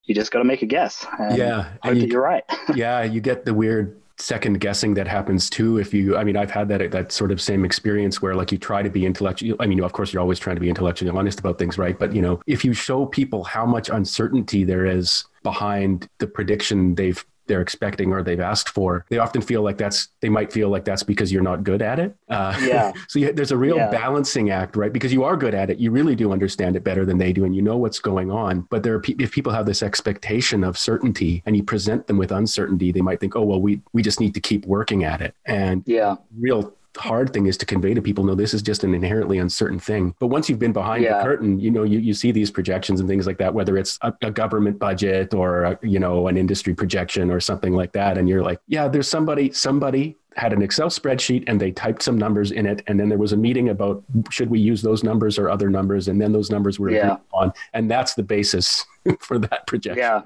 [0.04, 1.07] you just gotta make a guess.
[1.18, 2.44] Yeah hope you, that you're right.
[2.74, 6.50] Yeah you get the weird second guessing that happens too if you i mean i've
[6.50, 9.66] had that that sort of same experience where like you try to be intellectual i
[9.66, 11.98] mean of course you're always trying to be intellectually honest about things right?
[11.98, 16.94] But you know if you show people how much uncertainty there is behind the prediction
[16.94, 20.68] they've they're expecting or they've asked for, they often feel like that's they might feel
[20.68, 22.16] like that's because you're not good at it.
[22.28, 22.92] Uh, yeah.
[23.09, 23.90] so you, there's a real yeah.
[23.90, 24.92] balancing act, right?
[24.92, 27.44] Because you are good at it, you really do understand it better than they do,
[27.44, 28.62] and you know what's going on.
[28.70, 32.18] But there are pe- if people have this expectation of certainty, and you present them
[32.18, 35.20] with uncertainty, they might think, oh well, we we just need to keep working at
[35.20, 35.35] it.
[35.46, 38.94] And yeah, real hard thing is to convey to people no this is just an
[38.94, 41.18] inherently uncertain thing but once you've been behind yeah.
[41.18, 43.98] the curtain you know you, you see these projections and things like that whether it's
[44.02, 48.16] a, a government budget or a, you know an industry projection or something like that
[48.16, 52.18] and you're like yeah there's somebody somebody had an excel spreadsheet and they typed some
[52.18, 55.38] numbers in it and then there was a meeting about should we use those numbers
[55.38, 57.16] or other numbers and then those numbers were yeah.
[57.33, 58.85] on and that's the basis
[59.20, 60.22] for that projection yeah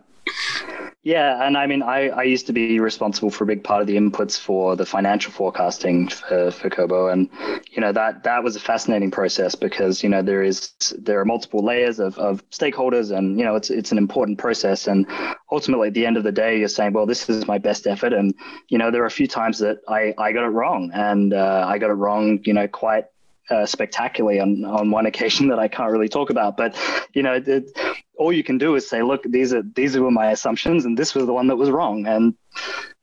[1.08, 3.86] yeah, and I mean, I, I used to be responsible for a big part of
[3.86, 7.30] the inputs for the financial forecasting for, for Kobo, and
[7.72, 11.24] you know that that was a fascinating process because you know there is there are
[11.24, 15.06] multiple layers of, of stakeholders, and you know it's it's an important process, and
[15.50, 18.12] ultimately at the end of the day, you're saying, well, this is my best effort,
[18.12, 18.34] and
[18.68, 21.64] you know there are a few times that I I got it wrong, and uh,
[21.66, 23.06] I got it wrong, you know, quite
[23.48, 26.58] uh, spectacularly on, on one occasion that I can't really talk about.
[26.58, 26.76] But
[27.14, 27.70] you know, it,
[28.18, 31.14] all you can do is say, look, these are these were my assumptions, and this
[31.14, 32.06] was the one that was wrong.
[32.06, 32.34] And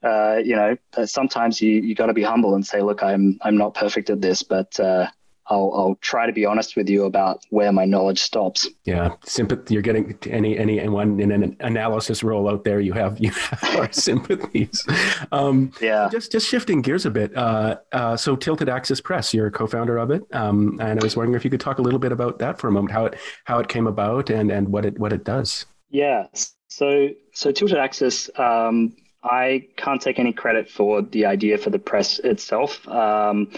[0.03, 3.57] uh, you know, sometimes you you got to be humble and say, look, I'm I'm
[3.57, 5.07] not perfect at this, but uh,
[5.47, 8.67] I'll, I'll try to be honest with you about where my knowledge stops.
[8.83, 9.73] Yeah, sympathy.
[9.73, 12.79] You're getting any any anyone in an analysis role out there.
[12.79, 14.85] You have you have our sympathies.
[15.31, 16.09] Um, yeah.
[16.11, 17.35] Just just shifting gears a bit.
[17.35, 21.15] Uh, uh, so Tilted Axis Press, you're a co-founder of it, um, and I was
[21.15, 23.15] wondering if you could talk a little bit about that for a moment, how it
[23.43, 25.65] how it came about, and and what it what it does.
[25.89, 26.27] Yeah.
[26.67, 28.29] So so Tilted Axis.
[28.37, 32.87] Um, I can't take any credit for the idea for the press itself.
[32.87, 33.49] Um,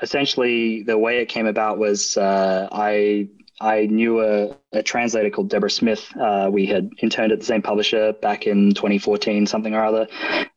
[0.00, 3.28] essentially, the way it came about was uh, I
[3.60, 6.10] I knew a, a, translator called Deborah Smith.
[6.18, 10.08] Uh, we had interned at the same publisher back in 2014, something or other,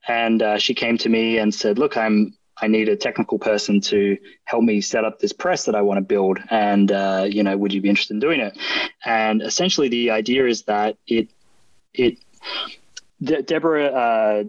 [0.07, 3.81] and uh, she came to me and said, "Look, I'm I need a technical person
[3.81, 7.43] to help me set up this press that I want to build, and uh, you
[7.43, 8.57] know, would you be interested in doing it?"
[9.03, 11.27] And essentially, the idea is that it
[11.93, 12.17] it
[13.23, 14.43] De- Deborah uh,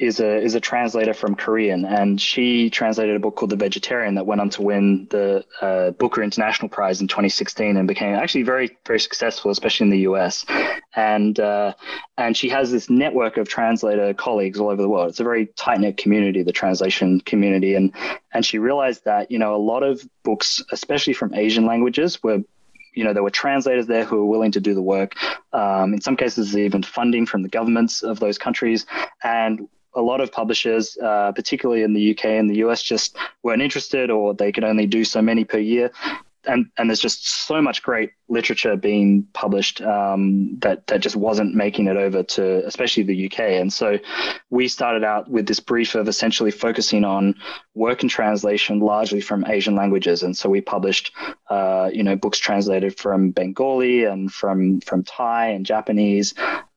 [0.00, 4.14] is a is a translator from Korean, and she translated a book called The Vegetarian
[4.14, 8.42] that went on to win the uh, Booker International Prize in 2016 and became actually
[8.42, 10.46] very very successful, especially in the U.S.
[10.96, 11.74] And uh,
[12.16, 15.10] and she has this network of translator colleagues all over the world.
[15.10, 17.94] It's a very tight knit community, the translation community, and
[18.32, 22.42] and she realized that you know a lot of books, especially from Asian languages, were
[22.94, 25.14] you know, there were translators there who were willing to do the work.
[25.52, 28.86] Um, in some cases, even funding from the governments of those countries.
[29.22, 33.62] And a lot of publishers, uh, particularly in the UK and the US, just weren't
[33.62, 35.90] interested or they could only do so many per year
[36.46, 41.54] and and there's just so much great literature being published um, that that just wasn't
[41.54, 43.40] making it over to especially the UK.
[43.40, 43.98] And so
[44.50, 47.34] we started out with this brief of essentially focusing on
[47.74, 50.22] work and translation largely from Asian languages.
[50.22, 51.12] And so we published
[51.48, 56.34] uh, you know books translated from Bengali and from from Thai and Japanese.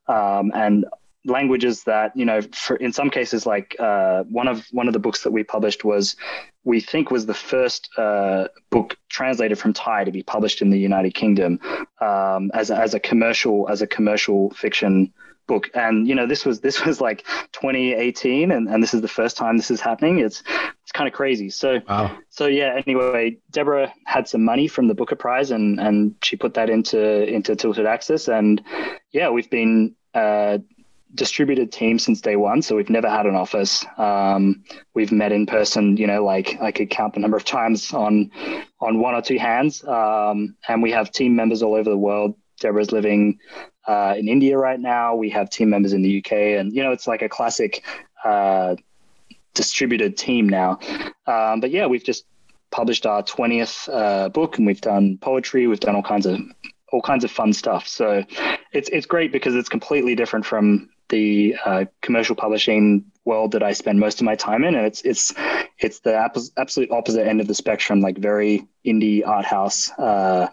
[0.08, 0.86] Um, and
[1.26, 5.00] languages that you know for in some cases like uh, one of one of the
[5.00, 6.16] books that we published was
[6.64, 10.80] we think was the first uh, book translated from Thai to be published in the
[10.80, 11.60] United Kingdom
[12.02, 15.14] um, as a, as a commercial as a commercial fiction
[15.48, 15.70] book.
[15.74, 19.38] And you know this was this was like 2018 and, and this is the first
[19.38, 20.20] time this is happening.
[20.20, 20.44] It's
[20.82, 21.50] it's kind of crazy.
[21.50, 22.18] So wow.
[22.30, 26.54] so yeah anyway deborah had some money from the booker prize and and she put
[26.56, 28.62] that into into tilted axis and
[29.12, 30.60] yeah we've been uh,
[31.15, 32.62] distributed team since day one.
[32.62, 33.86] So we've never had an office.
[33.97, 37.93] Um, we've met in person, you know, like I could count the number of times
[37.93, 38.32] on
[38.80, 39.84] on one or two hands.
[39.84, 42.36] Um, and we have team members all over the world.
[42.60, 43.39] Deborah's living
[43.88, 45.15] uh, in India right now.
[45.15, 47.84] We have team members in the UK, and you know, it's like a classic
[48.23, 48.76] uh,
[49.54, 50.80] distributed team now.
[51.28, 52.26] Um, but yeah, we've just
[52.73, 56.41] published our 20th uh, book and we've done poetry we've done all kinds of
[56.91, 58.23] all kinds of fun stuff so
[58.71, 63.73] it's it's great because it's completely different from the uh, commercial publishing world that I
[63.73, 65.32] spend most of my time in, and it's it's
[65.78, 66.15] it's the
[66.58, 70.47] absolute opposite end of the spectrum, like very indie art house uh,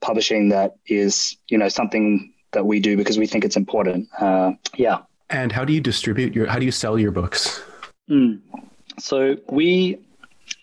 [0.00, 4.08] publishing that is you know something that we do because we think it's important.
[4.20, 4.98] Uh, yeah.
[5.30, 6.46] And how do you distribute your?
[6.46, 7.60] How do you sell your books?
[8.08, 8.40] Mm.
[9.00, 9.98] So we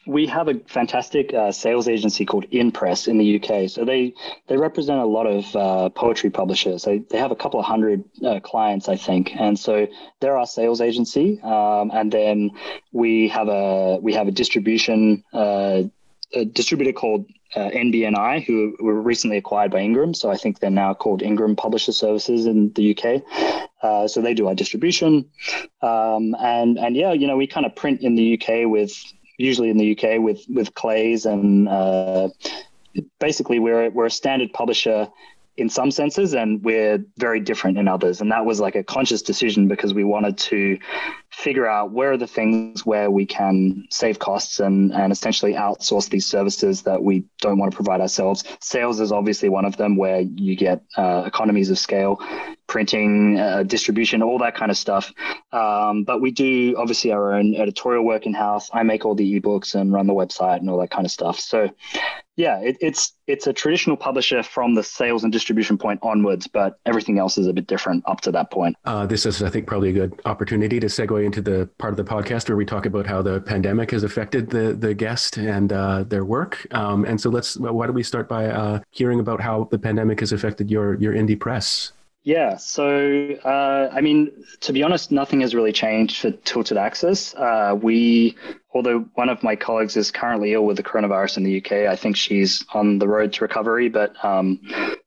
[0.05, 3.69] we have a fantastic uh, sales agency called InPress in the UK.
[3.69, 4.13] So they
[4.47, 6.83] they represent a lot of uh, poetry publishers.
[6.83, 9.87] They, they have a couple of hundred uh, clients, I think, and so
[10.19, 11.39] they're our sales agency.
[11.41, 12.51] Um, and then
[12.91, 15.83] we have a we have a distribution uh,
[16.33, 20.13] a distributor called uh, NBNI, who were recently acquired by Ingram.
[20.13, 23.21] So I think they're now called Ingram Publisher Services in the UK.
[23.81, 25.29] Uh, so they do our distribution,
[25.81, 28.93] um, and and yeah, you know, we kind of print in the UK with
[29.41, 32.30] usually in the UK with with Clays and uh,
[33.19, 35.08] basically we're we're a standard publisher
[35.58, 38.21] in some senses and we're very different in others.
[38.21, 40.80] And that was like a conscious decision because we wanted to
[41.30, 46.10] figure out where are the things where we can save costs and and essentially outsource
[46.10, 48.43] these services that we don't want to provide ourselves.
[48.60, 52.19] Sales is obviously one of them where you get uh, economies of scale
[52.71, 55.12] printing, uh, distribution, all that kind of stuff.
[55.51, 58.69] Um, but we do obviously our own editorial work in house.
[58.71, 61.38] I make all the ebooks and run the website and all that kind of stuff.
[61.38, 61.69] So,
[62.38, 66.79] yeah, it, it's it's a traditional publisher from the sales and distribution point onwards, but
[66.86, 68.77] everything else is a bit different up to that point.
[68.86, 71.97] Uh, this is, I think, probably a good opportunity to segue into the part of
[71.97, 75.73] the podcast where we talk about how the pandemic has affected the the guest and
[75.73, 76.65] uh, their work.
[76.71, 80.21] Um, and so let's why don't we start by uh, hearing about how the pandemic
[80.21, 81.91] has affected your your indie press.
[82.23, 84.31] Yeah, so uh, I mean,
[84.62, 87.34] to be honest, nothing has really changed for Tilted Axis.
[87.34, 88.38] Uh, we,
[88.75, 91.95] although one of my colleagues is currently ill with the coronavirus in the UK, I
[91.95, 93.89] think she's on the road to recovery.
[93.89, 94.60] But um,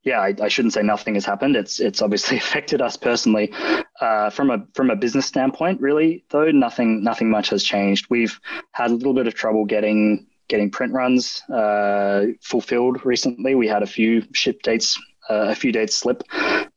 [0.03, 1.55] yeah, I, I, shouldn't say nothing has happened.
[1.55, 3.53] It's it's obviously affected us personally.
[4.01, 8.07] Uh, from a from a business standpoint, really though, nothing nothing much has changed.
[8.11, 8.41] We've
[8.73, 13.55] had a little bit of trouble getting getting print runs uh, fulfilled recently.
[13.55, 14.99] We had a few ship dates
[15.29, 16.23] a few dates slip.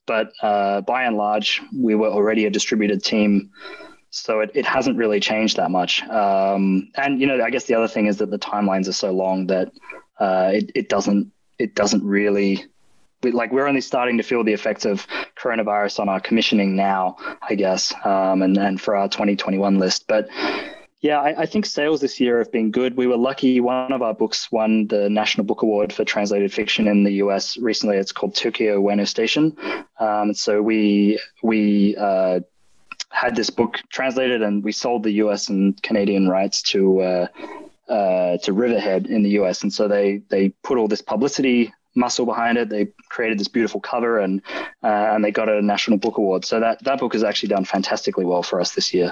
[0.05, 3.51] But uh, by and large, we were already a distributed team.
[4.09, 6.01] So it, it hasn't really changed that much.
[6.03, 9.11] Um, and, you know, I guess the other thing is that the timelines are so
[9.11, 9.71] long that
[10.19, 12.65] uh, it, it doesn't it doesn't really
[13.23, 15.07] like we're only starting to feel the effects of
[15.41, 20.07] coronavirus on our commissioning now, I guess, um, and and for our 2021 list.
[20.07, 20.29] But
[21.01, 22.97] yeah, I, I, think sales this year have been good.
[22.97, 23.59] We were lucky.
[23.59, 27.55] One of our books won the National Book Award for translated fiction in the US
[27.57, 27.97] recently.
[27.97, 29.55] It's called Tokyo Ueno Station.
[29.99, 32.39] Um, so we we uh,
[33.09, 37.27] had this book translated, and we sold the US and Canadian rights to uh,
[37.87, 39.61] uh, to Riverhead in the US.
[39.61, 42.69] And so they they put all this publicity muscle behind it.
[42.69, 44.41] They created this beautiful cover and
[44.83, 46.45] uh, and they got a national book award.
[46.45, 49.11] So that that book has actually done fantastically well for us this year.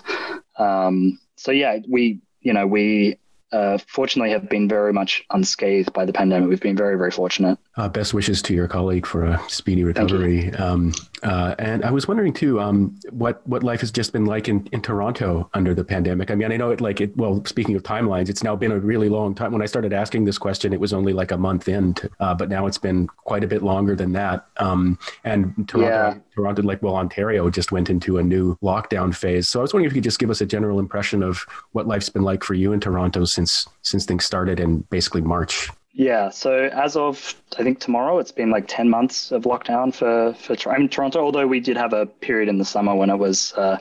[0.58, 3.18] Um, so yeah, we you know we
[3.52, 6.50] uh, fortunately have been very much unscathed by the pandemic.
[6.50, 7.58] We've been very, very fortunate.
[7.78, 10.50] Uh, best wishes to your colleague for a speedy recovery.
[10.54, 14.48] Um, uh, and I was wondering too, um, what what life has just been like
[14.48, 16.32] in, in Toronto under the pandemic.
[16.32, 17.18] I mean, I know it like it.
[17.18, 19.52] Well, speaking of timelines, it's now been a really long time.
[19.52, 22.34] When I started asking this question, it was only like a month in, to, uh,
[22.34, 24.48] but now it's been quite a bit longer than that.
[24.56, 26.18] Um, and Toronto, yeah.
[26.34, 29.50] Toronto, like well, Ontario just went into a new lockdown phase.
[29.50, 31.88] So I was wondering if you could just give us a general impression of what
[31.88, 35.70] life's been like for you in Toronto since since things started in basically March.
[35.98, 40.34] Yeah, so as of I think tomorrow, it's been like ten months of lockdown for
[40.34, 41.22] for I mean, Toronto.
[41.24, 43.78] Although we did have a period in the summer when it was uh,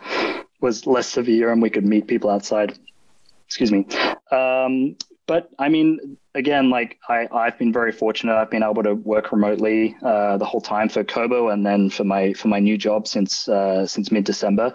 [0.60, 2.78] was less severe and we could meet people outside.
[3.46, 3.86] Excuse me.
[4.30, 4.96] Um,
[5.26, 8.34] but I mean, again, like I, I've been very fortunate.
[8.34, 12.04] I've been able to work remotely uh, the whole time for Kobo, and then for
[12.04, 14.72] my for my new job since uh, since mid December.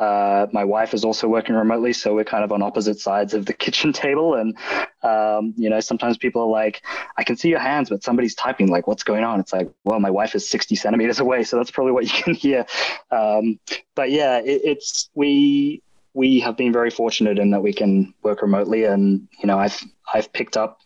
[0.00, 3.46] Uh, my wife is also working remotely, so we're kind of on opposite sides of
[3.46, 4.34] the kitchen table.
[4.34, 4.56] And
[5.02, 6.82] um, you know, sometimes people are like,
[7.16, 8.68] "I can see your hands, but somebody's typing.
[8.68, 11.70] Like, what's going on?" It's like, well, my wife is sixty centimeters away, so that's
[11.70, 12.66] probably what you can hear.
[13.10, 13.58] Um,
[13.94, 15.82] but yeah, it, it's we
[16.14, 19.82] we have been very fortunate in that we can work remotely, and you know, I've
[20.12, 20.80] I've picked up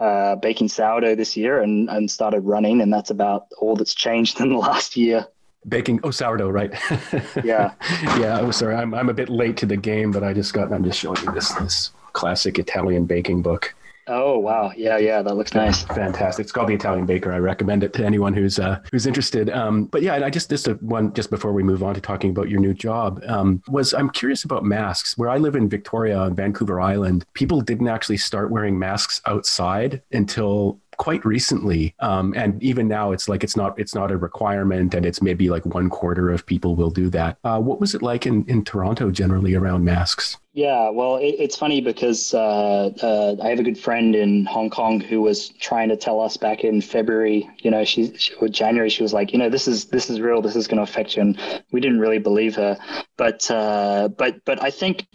[0.00, 4.40] uh, baking sourdough this year and and started running, and that's about all that's changed
[4.40, 5.26] in the last year.
[5.68, 6.72] Baking oh sourdough right.
[7.44, 7.72] Yeah.
[8.18, 10.72] Yeah oh sorry I'm I'm a bit late to the game but I just got
[10.72, 13.72] I'm just showing you this this classic Italian baking book
[14.08, 15.84] Oh wow, yeah, yeah, that looks nice.
[15.84, 16.42] Fantastic.
[16.44, 17.32] It's called the Italian Baker.
[17.32, 19.48] I recommend it to anyone who's uh, who's interested.
[19.50, 22.30] Um, but yeah, and I just just one just before we move on to talking
[22.30, 25.16] about your new job um, was I'm curious about masks.
[25.16, 30.02] Where I live in Victoria on Vancouver Island, people didn't actually start wearing masks outside
[30.10, 34.94] until quite recently um, and even now it's like it's not it's not a requirement
[34.94, 37.36] and it's maybe like one quarter of people will do that.
[37.42, 40.36] Uh, what was it like in, in toronto generally around masks?
[40.52, 44.70] Yeah, well, it, it's funny because uh, uh, I have a good friend in Hong
[44.70, 48.46] Kong who was trying to tell us back in February, you know, she, she or
[48.48, 50.82] January, she was like, you know, this is this is real, this is going to
[50.84, 52.78] affect you, and we didn't really believe her,
[53.16, 55.06] but uh, but but I think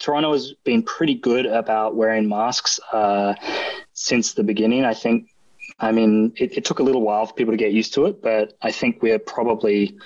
[0.00, 3.34] Toronto has been pretty good about wearing masks uh,
[3.92, 4.84] since the beginning.
[4.84, 5.28] I think,
[5.80, 8.22] I mean, it, it took a little while for people to get used to it,
[8.22, 9.98] but I think we're probably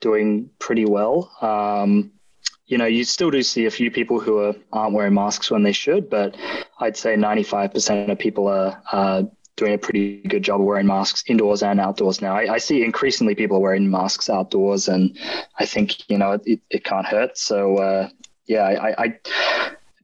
[0.00, 1.30] doing pretty well.
[1.40, 2.12] Um,
[2.66, 5.62] you know, you still do see a few people who are, aren't wearing masks when
[5.62, 6.36] they should, but
[6.78, 9.22] I'd say 95% of people are, uh,
[9.56, 12.34] doing a pretty good job of wearing masks indoors and outdoors now.
[12.34, 15.18] I, I, see increasingly people wearing masks outdoors, and
[15.58, 17.36] I think, you know, it, it can't hurt.
[17.36, 18.08] So, uh,
[18.46, 19.18] yeah, I, I,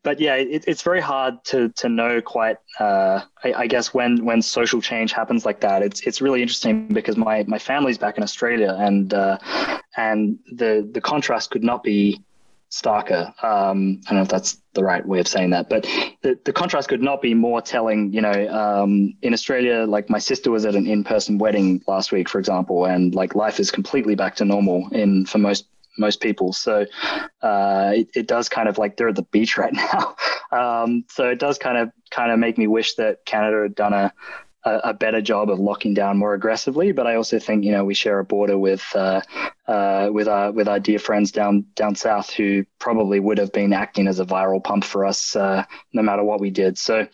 [0.07, 2.59] but yeah, it, it's very hard to to know quite.
[2.79, 6.87] Uh, I, I, guess when when social change happens like that, it's it's really interesting
[6.87, 9.37] because my my family's back in Australia, and uh,
[9.97, 12.23] and the the contrast could not be
[12.71, 13.23] starker.
[13.43, 15.83] Um, I don't know if that's the right way of saying that, but
[16.23, 18.13] the, the contrast could not be more telling.
[18.13, 22.29] You know, um, in Australia, like my sister was at an in-person wedding last week,
[22.29, 25.67] for example, and like life is completely back to normal in for most
[25.99, 26.53] most people.
[26.53, 26.87] So
[27.43, 30.17] uh, it, it, does kind of like they're at the beach right now.
[30.53, 33.93] Um, so it does kind of kind of make me wish that Canada had done
[33.93, 34.13] a
[34.67, 36.93] a, a, better job of locking down more aggressively.
[36.93, 39.23] But I also think you know we share a border with uh,
[39.67, 43.73] uh, with our with our dear friends down down south who probably would have been
[43.73, 46.77] acting as a viral pump for us uh, no matter what we did.
[46.77, 47.07] So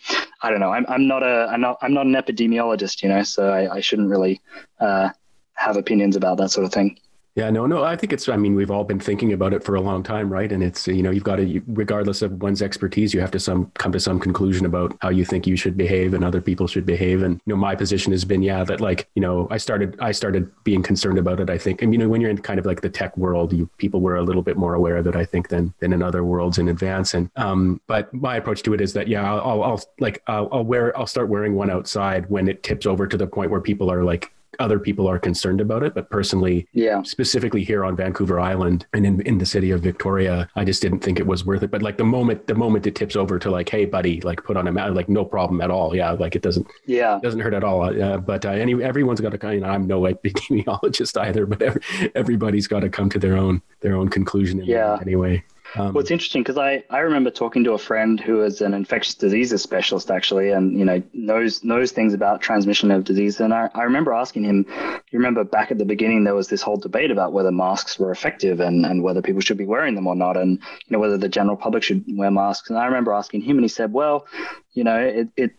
[0.43, 0.73] I don't know.
[0.73, 3.81] I'm, I'm not a I'm not I'm not an epidemiologist, you know, so I, I
[3.81, 4.41] shouldn't really
[4.81, 5.11] uh,
[5.55, 6.99] have opinions about that sort of thing.
[7.35, 7.83] Yeah, no, no.
[7.83, 8.29] I think it's.
[8.29, 10.53] I mean, we've all been thinking about it for a long time, right?
[10.53, 13.73] And it's you know, you've got to, regardless of one's expertise, you have to some
[13.79, 16.85] come to some conclusion about how you think you should behave and other people should
[16.85, 17.23] behave.
[17.23, 20.13] And you know, my position has been, yeah, that like you know, I started, I
[20.13, 21.49] started being concerned about it.
[21.49, 23.67] I think, and you know, when you're in kind of like the tech world, you
[23.79, 26.25] people were a little bit more aware of it, I think, than than in other
[26.25, 27.15] worlds in advance.
[27.15, 30.65] And um, but my approach to it is that yeah, I'll, I'll, like I'll, I'll
[30.65, 33.91] wear, I'll start wearing one outside when it tips over to the point where people
[33.91, 35.95] are like other people are concerned about it.
[35.95, 40.49] But personally, yeah, specifically here on Vancouver Island and in, in the city of Victoria,
[40.57, 41.71] I just didn't think it was worth it.
[41.71, 44.57] But like the moment the moment it tips over to like, hey, buddy, like put
[44.57, 45.95] on a mask, like no problem at all.
[45.95, 46.67] Yeah, like it doesn't.
[46.87, 47.83] Yeah, doesn't hurt at all.
[47.83, 49.55] Uh, but uh, any everyone's got to kind.
[49.55, 51.83] You know, I'm no epidemiologist either, but every,
[52.15, 54.63] everybody's got to come to their own their own conclusion.
[54.65, 54.99] yeah.
[55.01, 55.45] Anyway.
[55.77, 58.75] Um, well, it's interesting because I, I remember talking to a friend who is an
[58.75, 63.41] infectious diseases specialist actually, and you know knows knows things about transmission of disease.
[63.41, 66.63] And I, I remember asking him, you remember back at the beginning there was this
[66.63, 70.07] whole debate about whether masks were effective and, and whether people should be wearing them
[70.07, 72.69] or not, and you know whether the general public should wear masks.
[72.69, 74.27] And I remember asking him, and he said, well,
[74.75, 75.53] you know, it, it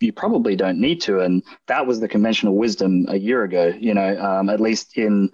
[0.00, 1.20] you probably don't need to.
[1.20, 5.30] And that was the conventional wisdom a year ago, you know, um, at least in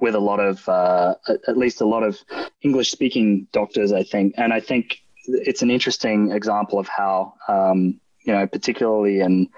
[0.00, 1.14] with a lot of, uh,
[1.46, 2.18] at least a lot of
[2.62, 4.34] English speaking doctors, I think.
[4.36, 9.48] And I think it's an interesting example of how, um, you know, particularly in,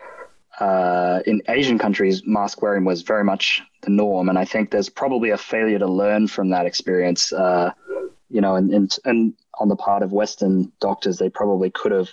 [0.58, 4.28] uh, in Asian countries, mask wearing was very much the norm.
[4.28, 7.72] And I think there's probably a failure to learn from that experience, uh,
[8.28, 12.10] you know, and, and, and on the part of Western doctors, they probably could have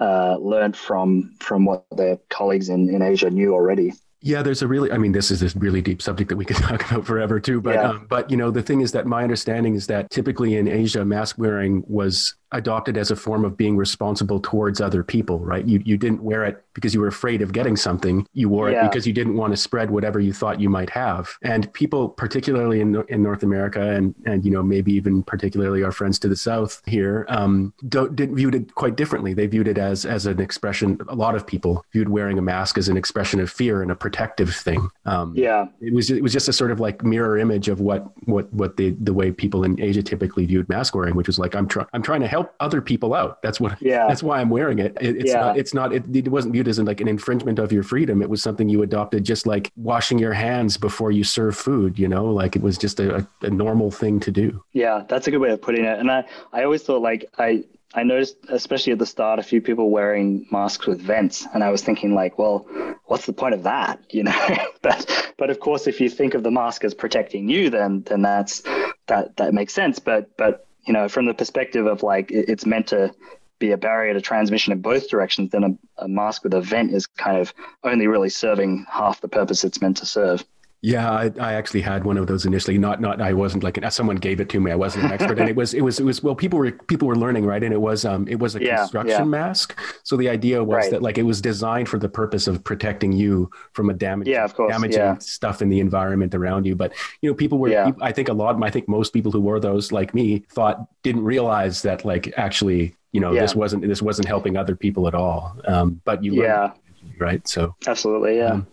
[0.00, 3.92] uh, learned from from what their colleagues in, in Asia knew already.
[4.20, 6.56] Yeah, there's a really, I mean, this is a really deep subject that we could
[6.68, 7.60] talk about forever too.
[7.60, 7.90] But, yeah.
[7.90, 11.04] um, but you know, the thing is that my understanding is that typically in Asia,
[11.04, 15.64] mask wearing was adopted as a form of being responsible towards other people, right?
[15.66, 18.26] You you didn't wear it because you were afraid of getting something.
[18.32, 18.84] You wore yeah.
[18.84, 21.36] it because you didn't want to spread whatever you thought you might have.
[21.42, 25.92] And people, particularly in in North America, and and you know maybe even particularly our
[25.92, 29.34] friends to the south here, um, don't didn't viewed it quite differently.
[29.34, 30.98] They viewed it as as an expression.
[31.08, 33.96] A lot of people viewed wearing a mask as an expression of fear and a
[33.96, 34.88] protective thing.
[35.04, 38.06] Um, yeah, it was it was just a sort of like mirror image of what
[38.26, 41.54] what what the the way people in Asia typically viewed mask wearing, which was like
[41.54, 43.42] I'm trying I'm trying to help other people out.
[43.42, 43.80] That's what.
[43.80, 44.06] Yeah.
[44.06, 44.96] That's why I'm wearing it.
[45.00, 45.40] it it's yeah.
[45.40, 45.58] not.
[45.58, 45.92] It's not.
[45.92, 48.22] It, it wasn't viewed as like an infringement of your freedom.
[48.22, 51.98] It was something you adopted, just like washing your hands before you serve food.
[51.98, 54.62] You know, like it was just a, a normal thing to do.
[54.72, 55.98] Yeah, that's a good way of putting it.
[55.98, 57.64] And I I always thought like I
[57.94, 61.70] I noticed, especially at the start, a few people wearing masks with vents, and I
[61.70, 62.66] was thinking, like, well,
[63.06, 64.56] what's the point of that, you know?
[64.82, 68.22] but but of course, if you think of the mask as protecting you, then then
[68.22, 68.62] that's
[69.06, 69.98] that that makes sense.
[69.98, 73.14] But but you know, from the perspective of like it's meant to
[73.58, 76.94] be a barrier to transmission in both directions, then a, a mask with a vent
[76.94, 77.52] is kind of
[77.84, 80.44] only really serving half the purpose it's meant to serve.
[80.80, 82.78] Yeah, I, I, actually had one of those initially.
[82.78, 83.20] Not, not.
[83.20, 84.70] I wasn't like an, someone gave it to me.
[84.70, 86.22] I wasn't an expert, and it was, it was, it was.
[86.22, 87.64] Well, people were, people were learning, right?
[87.64, 89.24] And it was, um, it was a yeah, construction yeah.
[89.24, 89.76] mask.
[90.04, 90.90] So the idea was right.
[90.92, 94.44] that like it was designed for the purpose of protecting you from a damage, yeah,
[94.44, 95.18] of course, damaging yeah.
[95.18, 96.76] stuff in the environment around you.
[96.76, 97.70] But you know, people were.
[97.70, 97.90] Yeah.
[98.00, 98.62] I think a lot.
[98.62, 102.94] I think most people who wore those, like me, thought didn't realize that like actually,
[103.10, 105.56] you know, this wasn't this wasn't helping other people at all.
[105.66, 106.70] Um, but you, yeah.
[107.18, 107.46] right?
[107.48, 108.52] So absolutely, yeah.
[108.52, 108.68] Um,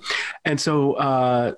[0.45, 0.93] and so.
[0.93, 1.53] uh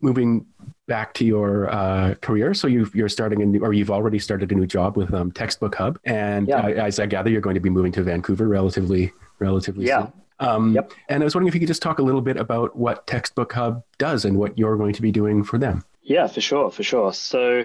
[0.00, 0.46] moving
[0.86, 2.54] back to your uh, career.
[2.54, 5.30] So you are starting a new, or you've already started a new job with um,
[5.30, 6.60] Textbook Hub, and yeah.
[6.60, 10.04] uh, as I gather, you're going to be moving to Vancouver relatively, relatively yeah.
[10.04, 10.12] soon.
[10.40, 10.92] Um, yep.
[11.08, 13.52] And I was wondering if you could just talk a little bit about what Textbook
[13.52, 15.84] Hub does and what you're going to be doing for them.
[16.02, 17.12] Yeah, for sure, for sure.
[17.12, 17.64] So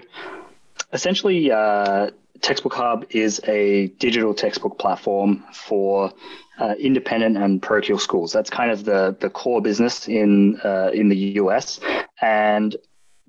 [0.92, 2.10] essentially, uh,
[2.42, 6.12] Textbook Hub is a digital textbook platform for
[6.58, 8.32] uh, independent and parochial schools.
[8.32, 11.80] That's kind of the the core business in uh, in the US,
[12.20, 12.76] and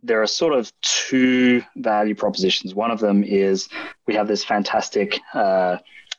[0.03, 2.75] there are sort of two value propositions.
[2.75, 3.67] One of them is
[4.05, 5.77] we have this fantastic uh,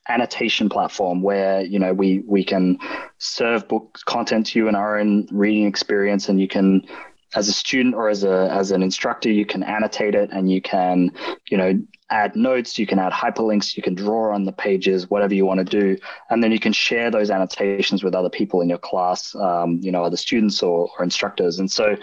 [0.08, 2.78] annotation platform where you know we we can
[3.18, 6.86] serve book content to you in our own reading experience, and you can
[7.34, 10.62] as a student or as a as an instructor you can annotate it and you
[10.62, 11.10] can
[11.50, 11.78] you know
[12.10, 15.58] add notes you can add hyperlinks you can draw on the pages whatever you want
[15.58, 15.96] to do.
[16.30, 19.92] And then you can share those annotations with other people in your class um, you
[19.92, 21.58] know other students or, or instructors.
[21.58, 21.96] And so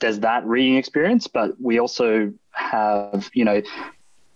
[0.00, 3.62] there's that reading experience but we also have you know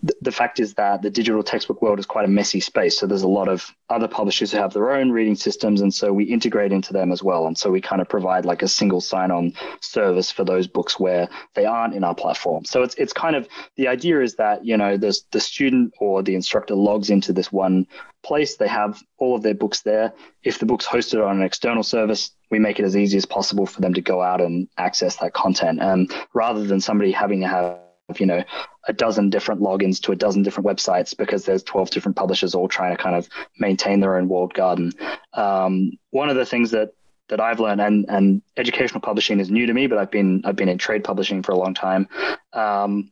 [0.00, 2.96] the fact is that the digital textbook world is quite a messy space.
[2.96, 6.12] So there's a lot of other publishers who have their own reading systems, and so
[6.12, 7.48] we integrate into them as well.
[7.48, 11.28] And so we kind of provide like a single sign-on service for those books where
[11.54, 12.64] they aren't in our platform.
[12.64, 16.22] So it's it's kind of the idea is that you know the the student or
[16.22, 17.86] the instructor logs into this one
[18.22, 18.56] place.
[18.56, 20.12] They have all of their books there.
[20.44, 23.66] If the book's hosted on an external service, we make it as easy as possible
[23.66, 25.80] for them to go out and access that content.
[25.82, 27.78] And rather than somebody having to have
[28.16, 28.42] you know
[28.86, 32.68] a dozen different logins to a dozen different websites because there's 12 different publishers all
[32.68, 33.28] trying to kind of
[33.58, 34.92] maintain their own walled garden.
[35.34, 36.92] Um, one of the things that
[37.28, 40.56] that I've learned and and educational publishing is new to me but I've been I've
[40.56, 42.08] been in trade publishing for a long time
[42.54, 43.10] um,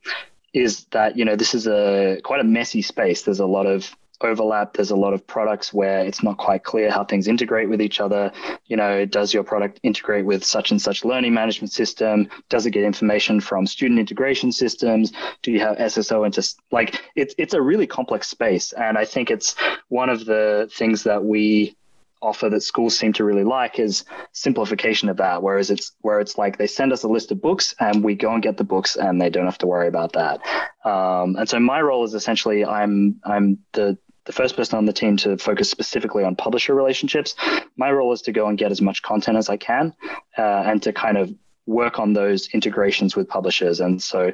[0.55, 3.23] is that you know this is a quite a messy space.
[3.23, 4.75] There's a lot of overlap.
[4.75, 8.01] There's a lot of products where it's not quite clear how things integrate with each
[8.01, 8.33] other.
[8.67, 12.29] You know, does your product integrate with such and such learning management system?
[12.49, 15.13] Does it get information from student integration systems?
[15.43, 19.31] Do you have SSO into like it's it's a really complex space, and I think
[19.31, 19.55] it's
[19.89, 21.77] one of the things that we
[22.23, 26.39] offer that schools seem to really like is simplification of that whereas it's where it's
[26.39, 28.97] like they send us a list of books and we go and get the books
[28.97, 30.41] and they don't have to worry about that
[30.85, 34.93] um, and so my role is essentially i'm i'm the the first person on the
[34.93, 37.35] team to focus specifically on publisher relationships.
[37.77, 39.95] My role is to go and get as much content as I can
[40.37, 41.33] uh, and to kind of
[41.67, 43.81] work on those integrations with publishers.
[43.81, 44.33] And so,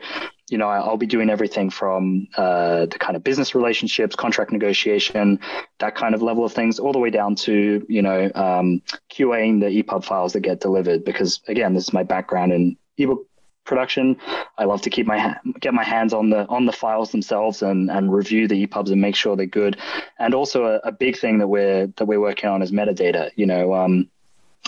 [0.51, 5.41] you know, I'll be doing everything from uh, the kind of business relationships, contract negotiation,
[5.79, 9.61] that kind of level of things, all the way down to, you know, um, QAing
[9.61, 11.05] the EPUB files that get delivered.
[11.05, 13.27] Because again, this is my background in ebook
[13.65, 14.17] production.
[14.59, 17.91] I love to keep my get my hands on the on the files themselves and
[17.91, 19.77] and review the EPUBs and make sure they're good.
[20.19, 23.31] And also a, a big thing that we're that we're working on is metadata.
[23.37, 24.09] You know, um,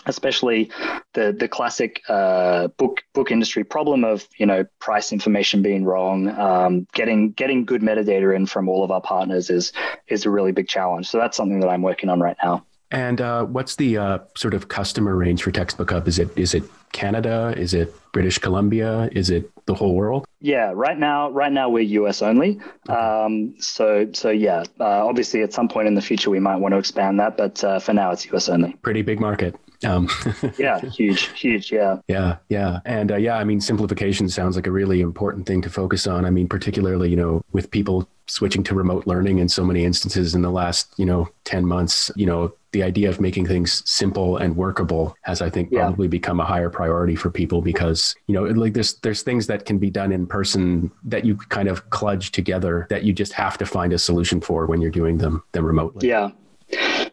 [0.07, 0.71] especially
[1.13, 6.29] the the classic uh, book book industry problem of you know price information being wrong.
[6.29, 9.73] Um, getting getting good metadata in from all of our partners is
[10.09, 11.09] is a really big challenge.
[11.09, 12.65] So that's something that I'm working on right now.
[12.91, 16.07] And uh, what's the uh, sort of customer range for Textbook Hub?
[16.07, 16.63] Is it is it
[16.95, 17.53] Canada?
[17.57, 19.11] Is it British Columbia?
[19.13, 20.25] Is it the whole world?
[20.41, 22.61] Yeah, right now, right now we're US only.
[22.89, 22.99] Okay.
[22.99, 26.73] Um, so, so yeah, uh, obviously at some point in the future we might want
[26.73, 28.73] to expand that, but uh, for now it's US only.
[28.83, 29.57] Pretty big market.
[29.85, 30.09] Um,
[30.59, 31.73] yeah, huge, huge.
[31.73, 31.99] Yeah.
[32.09, 33.37] Yeah, yeah, and uh, yeah.
[33.37, 36.25] I mean, simplification sounds like a really important thing to focus on.
[36.25, 40.35] I mean, particularly you know with people switching to remote learning in so many instances
[40.35, 42.11] in the last you know ten months.
[42.17, 46.11] You know, the idea of making things simple and workable has, I think, probably yeah.
[46.11, 49.79] become a higher priority for people because you know, like there's there's things that can
[49.79, 53.67] be done in person that you kind of cludge together that you just have to
[53.67, 56.09] find a solution for when you're doing them them remotely.
[56.09, 56.31] Yeah.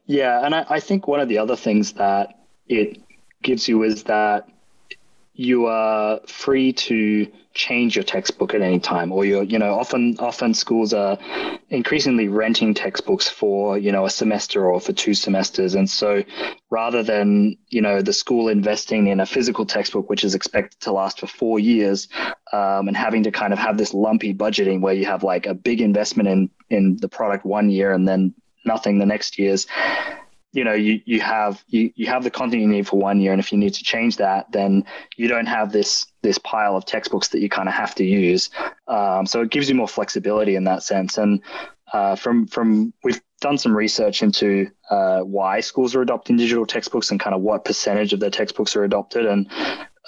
[0.05, 2.40] Yeah, and I, I think one of the other things that
[2.71, 3.01] it
[3.41, 4.47] gives you is that
[5.33, 10.15] you are free to change your textbook at any time or you're you know often
[10.19, 11.17] often schools are
[11.69, 15.75] increasingly renting textbooks for you know a semester or for two semesters.
[15.75, 16.23] And so
[16.69, 20.91] rather than you know the school investing in a physical textbook which is expected to
[20.91, 22.07] last for four years
[22.53, 25.53] um, and having to kind of have this lumpy budgeting where you have like a
[25.53, 28.33] big investment in in the product one year and then
[28.65, 29.65] nothing the next years
[30.53, 33.31] you know you you have you you have the content you need for one year
[33.31, 34.83] and if you need to change that then
[35.15, 38.49] you don't have this this pile of textbooks that you kind of have to use.
[38.87, 41.17] Um, so it gives you more flexibility in that sense.
[41.17, 41.41] And
[41.93, 47.11] uh, from from we've done some research into uh, why schools are adopting digital textbooks
[47.11, 49.25] and kind of what percentage of their textbooks are adopted.
[49.25, 49.49] And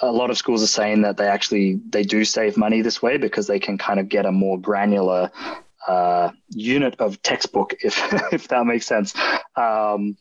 [0.00, 3.16] a lot of schools are saying that they actually they do save money this way
[3.16, 5.30] because they can kind of get a more granular
[5.86, 7.98] uh, unit of textbook, if
[8.32, 9.14] if that makes sense.
[9.56, 10.16] Um,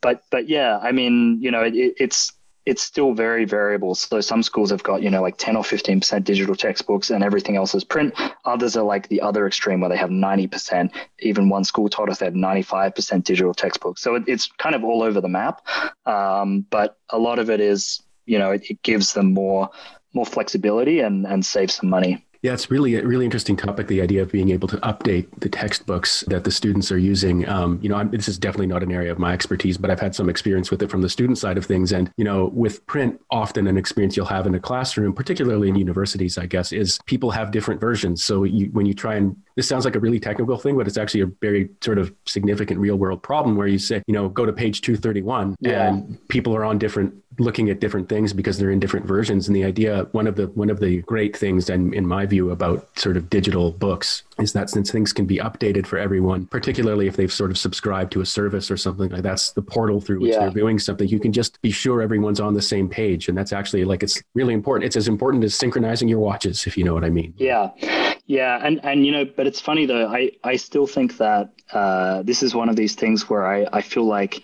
[0.00, 2.32] but but yeah, I mean, you know, it, it's
[2.68, 3.94] it's still very variable.
[3.94, 7.56] So some schools have got, you know, like 10 or 15% digital textbooks and everything
[7.56, 8.14] else is print.
[8.44, 10.90] Others are like the other extreme where they have 90%.
[11.20, 14.02] Even one school told us they had 95% digital textbooks.
[14.02, 15.66] So it, it's kind of all over the map.
[16.04, 19.70] Um, but a lot of it is, you know, it, it gives them more
[20.14, 22.26] more flexibility and, and save some money.
[22.40, 23.88] Yeah, it's really a really interesting topic.
[23.88, 27.48] The idea of being able to update the textbooks that the students are using.
[27.48, 29.98] Um, you know, I'm, this is definitely not an area of my expertise, but I've
[29.98, 31.90] had some experience with it from the student side of things.
[31.90, 35.74] And you know, with print, often an experience you'll have in a classroom, particularly in
[35.74, 38.22] universities, I guess, is people have different versions.
[38.22, 40.96] So you, when you try and this sounds like a really technical thing, but it's
[40.96, 44.46] actually a very sort of significant real world problem where you say, you know, go
[44.46, 45.88] to page 231 yeah.
[45.88, 49.48] and people are on different looking at different things because they're in different versions.
[49.48, 52.52] And the idea one of the one of the great things and in my view
[52.52, 57.08] about sort of digital books is that since things can be updated for everyone particularly
[57.08, 60.20] if they've sort of subscribed to a service or something like that's the portal through
[60.20, 60.40] which yeah.
[60.40, 63.28] they're viewing something you can just be sure everyone's on the same page.
[63.28, 64.86] And that's actually like it's really important.
[64.86, 67.34] It's as important as synchronizing your watches if you know what i mean.
[67.36, 71.50] Yeah yeah and and you know but it's funny though i i still think that
[71.72, 74.42] uh, this is one of these things where i i feel like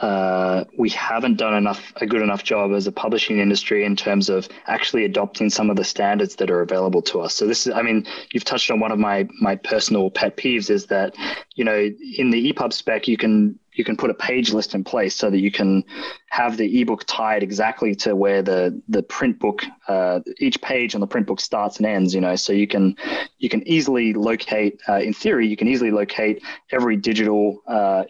[0.00, 4.28] uh, we haven't done enough a good enough job as a publishing industry in terms
[4.28, 7.34] of actually adopting some of the standards that are available to us.
[7.34, 10.70] So this is, I mean, you've touched on one of my my personal pet peeves
[10.70, 11.16] is that,
[11.56, 14.82] you know, in the EPUB spec you can you can put a page list in
[14.82, 15.84] place so that you can
[16.30, 21.00] have the ebook tied exactly to where the the print book uh, each page on
[21.00, 22.96] the print book starts and ends you know so you can
[23.38, 26.42] you can easily locate uh, in theory you can easily locate
[26.72, 28.02] every digital uh,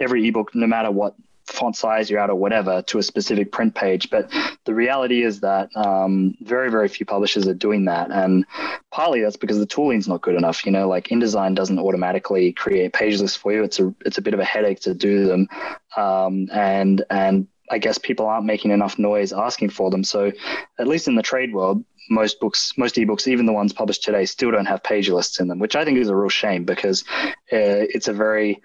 [0.00, 1.14] every ebook no matter what
[1.46, 4.10] font size you're at or whatever to a specific print page.
[4.10, 4.32] But
[4.64, 8.10] the reality is that um, very, very few publishers are doing that.
[8.10, 8.46] And
[8.90, 10.64] partly that's because the tooling's not good enough.
[10.64, 13.64] You know, like InDesign doesn't automatically create page lists for you.
[13.64, 15.48] It's a it's a bit of a headache to do them.
[15.96, 20.02] Um, and and I guess people aren't making enough noise asking for them.
[20.04, 20.32] So
[20.78, 24.24] at least in the trade world, most books, most ebooks, even the ones published today,
[24.24, 27.04] still don't have page lists in them, which I think is a real shame because
[27.52, 28.60] uh, it's a very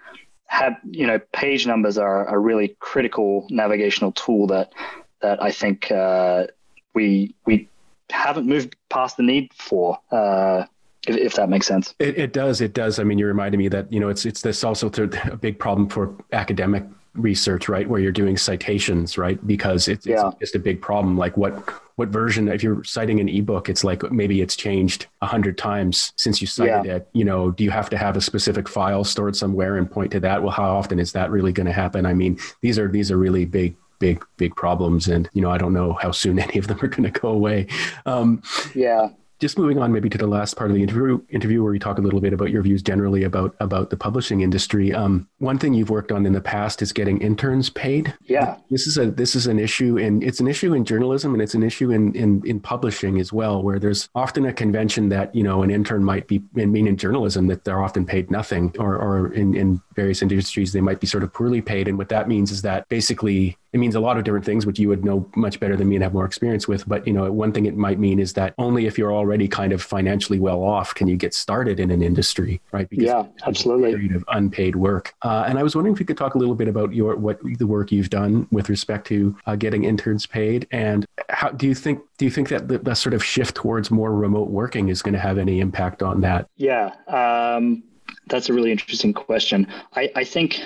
[0.46, 4.72] have you know page numbers are a really critical navigational tool that
[5.20, 6.46] that I think uh,
[6.94, 7.68] we we
[8.10, 9.98] haven't moved past the need for.
[10.10, 10.64] Uh,
[11.08, 11.94] if, if, that makes sense.
[12.00, 12.60] It, it does.
[12.60, 12.98] It does.
[12.98, 15.88] I mean, you reminded me that you know it's it's this also a big problem
[15.88, 16.84] for academic
[17.16, 17.88] research, right?
[17.88, 19.44] Where you're doing citations, right?
[19.46, 20.28] Because it's, yeah.
[20.28, 21.16] it's just a big problem.
[21.16, 21.54] Like what
[21.96, 22.48] what version?
[22.48, 26.46] If you're citing an ebook, it's like maybe it's changed a hundred times since you
[26.46, 26.96] cited yeah.
[26.96, 27.08] it.
[27.12, 30.20] You know, do you have to have a specific file stored somewhere and point to
[30.20, 30.42] that?
[30.42, 32.04] Well, how often is that really going to happen?
[32.04, 35.56] I mean, these are these are really big big big problems and you know i
[35.56, 37.66] don't know how soon any of them are going to go away
[38.04, 38.42] um,
[38.74, 39.08] yeah
[39.38, 41.98] just moving on maybe to the last part of the interview, interview where you talk
[41.98, 44.94] a little bit about your views generally about about the publishing industry.
[44.94, 48.14] Um, one thing you've worked on in the past is getting interns paid.
[48.24, 51.42] Yeah, this is a this is an issue, and it's an issue in journalism, and
[51.42, 55.34] it's an issue in in, in publishing as well, where there's often a convention that
[55.34, 56.42] you know an intern might be.
[56.56, 60.72] I mean, in journalism, that they're often paid nothing, or or in in various industries
[60.72, 63.78] they might be sort of poorly paid, and what that means is that basically it
[63.78, 66.02] means a lot of different things, which you would know much better than me and
[66.02, 66.88] have more experience with.
[66.88, 69.72] But you know, one thing it might mean is that only if you're already kind
[69.72, 72.88] of financially well off can you get started in an industry, right?
[72.88, 73.90] Because yeah, absolutely.
[73.90, 75.14] period of unpaid work.
[75.20, 77.38] Uh, and I was wondering if you could talk a little bit about your what
[77.58, 81.74] the work you've done with respect to uh, getting interns paid, and how do you
[81.74, 85.02] think do you think that the, the sort of shift towards more remote working is
[85.02, 86.48] going to have any impact on that?
[86.56, 86.94] Yeah.
[87.08, 87.82] Um
[88.26, 89.66] that's a really interesting question.
[89.94, 90.60] I, I think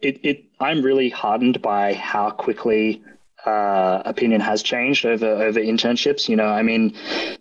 [0.00, 3.02] it, it, I'm really heartened by how quickly
[3.44, 6.28] uh, opinion has changed over over internships.
[6.28, 6.96] You know, I mean,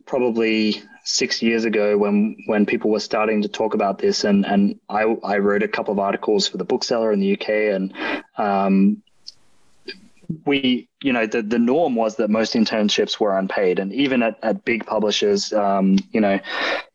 [0.06, 4.80] probably six years ago when when people were starting to talk about this, and and
[4.89, 7.93] I I wrote a couple of articles for the bookseller in the UK, and
[8.38, 9.04] um,
[10.46, 13.80] we, you know, the, the norm was that most internships were unpaid.
[13.80, 16.40] And even at, at big publishers, um, you know,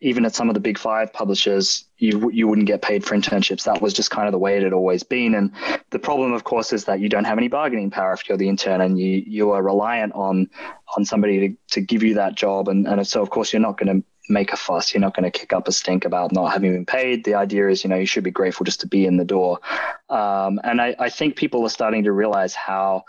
[0.00, 3.64] even at some of the big five publishers, you, you wouldn't get paid for internships.
[3.64, 5.34] That was just kind of the way it had always been.
[5.34, 5.52] And
[5.90, 8.48] the problem, of course, is that you don't have any bargaining power if you're the
[8.48, 10.48] intern and you, you are reliant on,
[10.96, 12.68] on somebody to, to give you that job.
[12.68, 14.92] And, and so, of course, you're not going to make a fuss.
[14.92, 17.24] You're not going to kick up a stink about not having been paid.
[17.24, 19.60] The idea is, you know, you should be grateful just to be in the door.
[20.08, 23.04] Um, and I, I think people are starting to realize how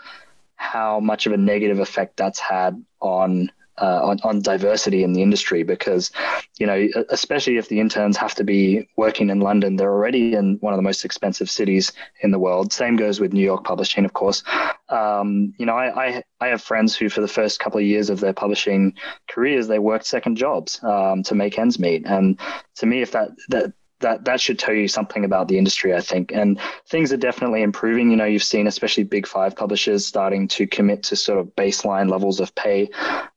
[0.56, 3.50] how much of a negative effect that's had on
[3.80, 6.10] uh, on, on diversity in the industry because,
[6.58, 10.56] you know, especially if the interns have to be working in London, they're already in
[10.60, 12.72] one of the most expensive cities in the world.
[12.72, 14.42] Same goes with New York publishing, of course.
[14.88, 18.10] Um, you know, I, I, I have friends who, for the first couple of years
[18.10, 18.94] of their publishing
[19.28, 22.06] careers, they worked second jobs um, to make ends meet.
[22.06, 22.38] And
[22.76, 26.00] to me, if that that that that should tell you something about the industry, I
[26.00, 26.32] think.
[26.32, 28.10] And things are definitely improving.
[28.10, 32.10] You know, you've seen especially big five publishers starting to commit to sort of baseline
[32.10, 32.90] levels of pay.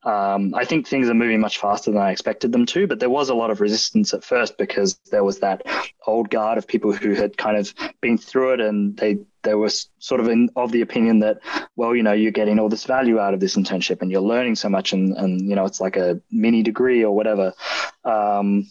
[0.03, 3.09] Um, I think things are moving much faster than I expected them to, but there
[3.09, 5.66] was a lot of resistance at first because there was that
[6.05, 9.70] old guard of people who had kind of been through it and they they were
[9.99, 11.39] sort of in, of the opinion that,
[11.76, 14.55] well, you know, you're getting all this value out of this internship and you're learning
[14.55, 17.53] so much and, and you know, it's like a mini degree or whatever.
[18.05, 18.70] Um,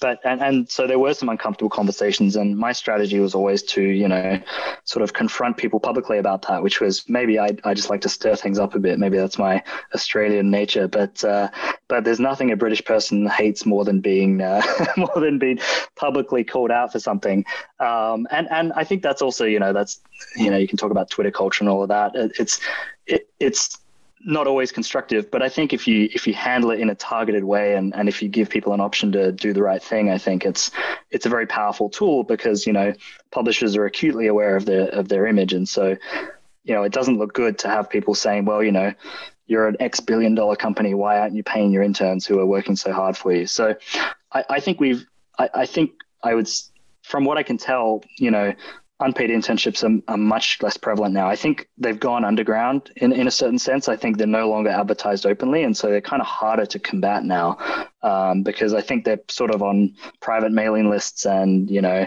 [0.00, 3.82] but and, and so there were some uncomfortable conversations and my strategy was always to
[3.82, 4.40] you know
[4.84, 8.08] sort of confront people publicly about that which was maybe i, I just like to
[8.08, 8.98] stir things up a bit.
[8.98, 9.62] Maybe that's my
[9.94, 10.88] australian nature.
[10.88, 11.50] But uh,
[11.88, 14.62] but there's nothing a british person hates more than being uh,
[14.96, 15.58] more than being
[15.96, 17.44] publicly called out for something.
[17.80, 20.00] Um, and and i think that's also you know that's
[20.36, 22.14] you know you can talk about twitter culture and all of that.
[22.14, 22.60] It, it's
[23.06, 23.78] it, it's
[24.26, 27.44] not always constructive, but I think if you if you handle it in a targeted
[27.44, 30.18] way and, and if you give people an option to do the right thing, I
[30.18, 30.72] think it's
[31.12, 32.92] it's a very powerful tool because you know
[33.30, 35.96] publishers are acutely aware of their of their image, and so
[36.64, 38.92] you know it doesn't look good to have people saying, well, you know,
[39.46, 42.74] you're an X billion dollar company, why aren't you paying your interns who are working
[42.74, 43.46] so hard for you?
[43.46, 43.76] So
[44.32, 45.06] I, I think we've
[45.38, 45.92] I, I think
[46.24, 46.48] I would
[47.02, 48.52] from what I can tell, you know,
[49.00, 51.28] unpaid internships are, are, much less prevalent now.
[51.28, 53.88] I think they've gone underground in, in a certain sense.
[53.88, 55.64] I think they're no longer advertised openly.
[55.64, 57.58] And so they're kind of harder to combat now
[58.02, 62.06] um, because I think they're sort of on private mailing lists and, you know,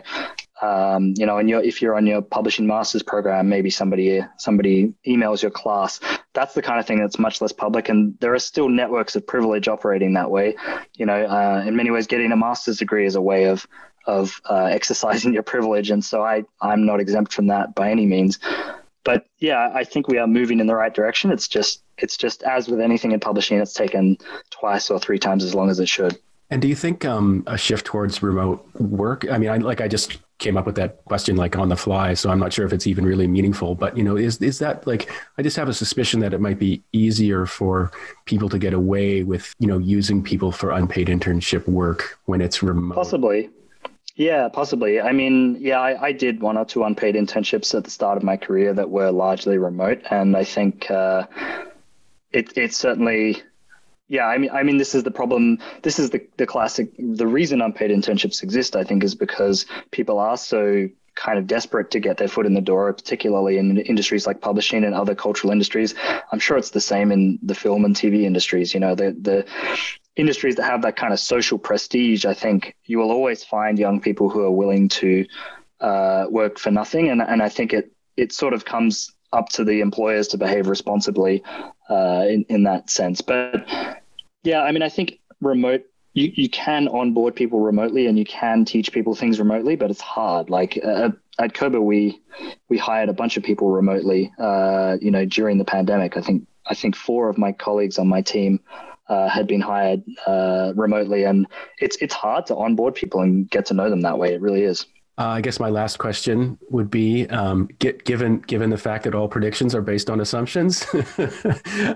[0.61, 4.93] um, you know, and you're, if you're on your publishing master's program, maybe somebody somebody
[5.07, 5.99] emails your class.
[6.33, 9.25] That's the kind of thing that's much less public, and there are still networks of
[9.25, 10.57] privilege operating that way.
[10.95, 13.65] You know, uh, in many ways, getting a master's degree is a way of
[14.09, 15.91] of uh, exercising your privilege.
[15.91, 18.39] And so I, I'm not exempt from that by any means.
[19.03, 21.31] But yeah, I think we are moving in the right direction.
[21.31, 24.17] It's just, it's just as with anything in publishing, it's taken
[24.49, 26.17] twice or three times as long as it should.
[26.51, 29.29] And do you think um, a shift towards remote work?
[29.29, 32.15] I mean, I, like I just came up with that question like on the fly,
[32.15, 33.75] so I'm not sure if it's even really meaningful.
[33.75, 36.57] But you know, is is that like I just have a suspicion that it might
[36.57, 37.91] be easier for
[38.25, 42.63] people to get away with you know using people for unpaid internship work when it's
[42.63, 42.95] remote.
[42.95, 43.49] Possibly,
[44.19, 44.99] yeah, possibly.
[44.99, 48.23] I mean, yeah, I, I, did one or two unpaid internships at the start of
[48.23, 51.25] my career that were largely remote, and I think uh,
[52.33, 53.41] it it certainly.
[54.09, 55.59] Yeah, I mean, I mean, this is the problem.
[55.83, 56.89] This is the the classic.
[56.99, 61.91] The reason unpaid internships exist, I think, is because people are so kind of desperate
[61.91, 65.51] to get their foot in the door, particularly in industries like publishing and other cultural
[65.51, 65.95] industries.
[66.33, 68.73] I'm sure it's the same in the film and TV industries.
[68.73, 69.45] You know, the the
[70.19, 74.01] industries that have that kind of social prestige, I think you will always find young
[74.01, 75.25] people who are willing to
[75.79, 77.09] uh, work for nothing.
[77.09, 80.67] And, and I think it, it sort of comes up to the employers to behave
[80.67, 81.43] responsibly
[81.89, 83.21] uh, in, in that sense.
[83.21, 83.65] But
[84.43, 88.65] yeah, I mean, I think remote you, you can onboard people remotely and you can
[88.65, 90.49] teach people things remotely, but it's hard.
[90.49, 92.21] Like uh, at Kobo, we
[92.67, 94.31] we hired a bunch of people remotely.
[94.37, 98.07] Uh, you know, during the pandemic, I think I think four of my colleagues on
[98.07, 98.59] my team
[99.09, 101.47] uh, had been hired uh, remotely, and
[101.79, 104.33] it's it's hard to onboard people and get to know them that way.
[104.33, 104.85] It really is.
[105.17, 109.15] Uh, I guess my last question would be: um, get, given given the fact that
[109.15, 110.85] all predictions are based on assumptions,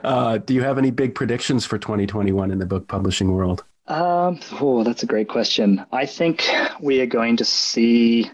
[0.04, 3.64] uh, do you have any big predictions for 2021 in the book publishing world?
[3.88, 5.86] Um, oh, that's a great question.
[5.92, 6.50] I think
[6.82, 8.30] we are going to see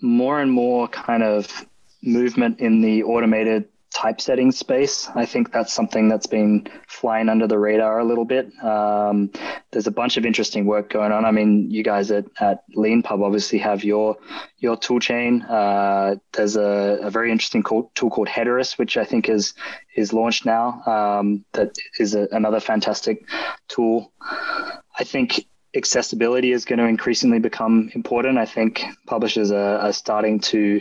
[0.00, 1.66] more and more kind of
[2.02, 5.08] movement in the automated typesetting space.
[5.14, 8.52] I think that's something that's been flying under the radar a little bit.
[8.62, 9.30] Um,
[9.70, 11.24] there's a bunch of interesting work going on.
[11.24, 14.16] I mean, you guys at, at LeanPub obviously have your
[14.58, 15.42] your tool chain.
[15.42, 19.54] Uh, there's a, a, very interesting tool called Hederis, which I think is
[19.96, 20.82] is launched now.
[20.84, 23.28] Um, that is a, another fantastic
[23.68, 24.12] tool.
[24.20, 28.38] I think accessibility is going to increasingly become important.
[28.38, 30.80] I think publishers are, are starting to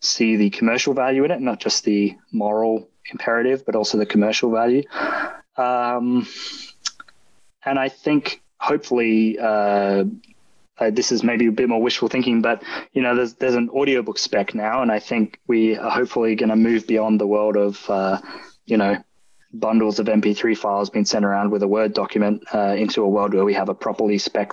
[0.00, 4.50] see the commercial value in it, not just the moral imperative, but also the commercial
[4.50, 4.82] value.
[5.56, 6.26] Um,
[7.64, 10.04] and I think hopefully uh,
[10.78, 13.68] uh, this is maybe a bit more wishful thinking, but you know, there's there's an
[13.70, 17.56] audiobook spec now, and I think we are hopefully going to move beyond the world
[17.56, 18.18] of uh,
[18.64, 18.96] you know
[19.52, 23.34] bundles of MP3 files being sent around with a Word document uh, into a world
[23.34, 24.52] where we have a properly spec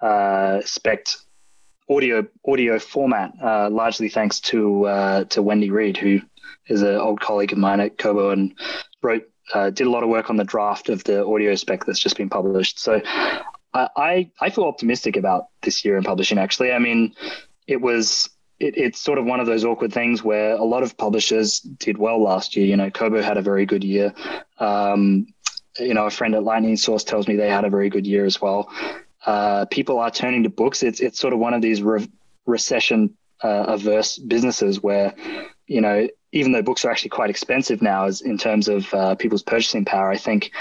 [0.00, 1.06] uh, spec
[1.90, 6.20] audio audio format, uh, largely thanks to uh, to Wendy Reid, who
[6.68, 8.54] is an old colleague of mine at Kobo and
[9.02, 11.98] wrote uh, did a lot of work on the draft of the audio spec that's
[11.98, 12.78] just been published.
[12.78, 13.00] So
[13.74, 16.38] I I feel optimistic about this year in publishing.
[16.38, 17.14] Actually, I mean,
[17.66, 18.30] it was.
[18.58, 21.96] It, it's sort of one of those awkward things where a lot of publishers did
[21.96, 22.66] well last year.
[22.66, 24.12] You know, Kobo had a very good year.
[24.58, 25.28] Um,
[25.78, 28.26] you know, a friend at Lightning Source tells me they had a very good year
[28.26, 28.70] as well
[29.26, 30.82] uh, people are turning to books.
[30.82, 32.08] It's it's sort of one of these re-
[32.46, 35.14] recession uh, averse businesses where
[35.66, 39.14] you know even though books are actually quite expensive now, as in terms of uh,
[39.16, 40.52] people's purchasing power, I think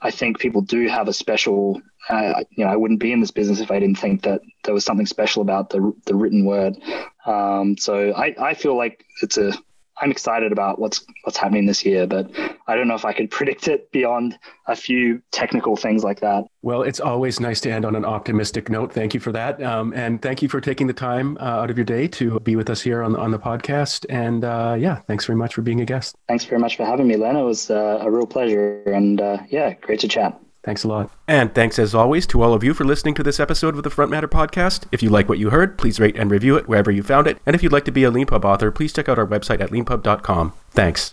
[0.00, 1.80] I think people do have a special.
[2.10, 4.74] Uh, you know, I wouldn't be in this business if I didn't think that there
[4.74, 6.76] was something special about the the written word.
[7.24, 9.54] Um, so I, I feel like it's a
[10.00, 12.30] I'm excited about what's what's happening this year, but
[12.66, 16.44] I don't know if I could predict it beyond a few technical things like that.
[16.62, 18.92] Well, it's always nice to end on an optimistic note.
[18.92, 21.78] Thank you for that, um, and thank you for taking the time uh, out of
[21.78, 24.06] your day to be with us here on the, on the podcast.
[24.08, 26.16] And uh, yeah, thanks very much for being a guest.
[26.28, 27.40] Thanks very much for having me, Lena.
[27.40, 30.40] It was uh, a real pleasure, and uh, yeah, great to chat.
[30.64, 31.10] Thanks a lot.
[31.28, 33.90] And thanks as always to all of you for listening to this episode of the
[33.90, 34.86] Front Matter podcast.
[34.90, 37.36] If you like what you heard, please rate and review it wherever you found it.
[37.44, 39.70] And if you'd like to be a Leanpub author, please check out our website at
[39.70, 40.54] leanpub.com.
[40.70, 41.12] Thanks.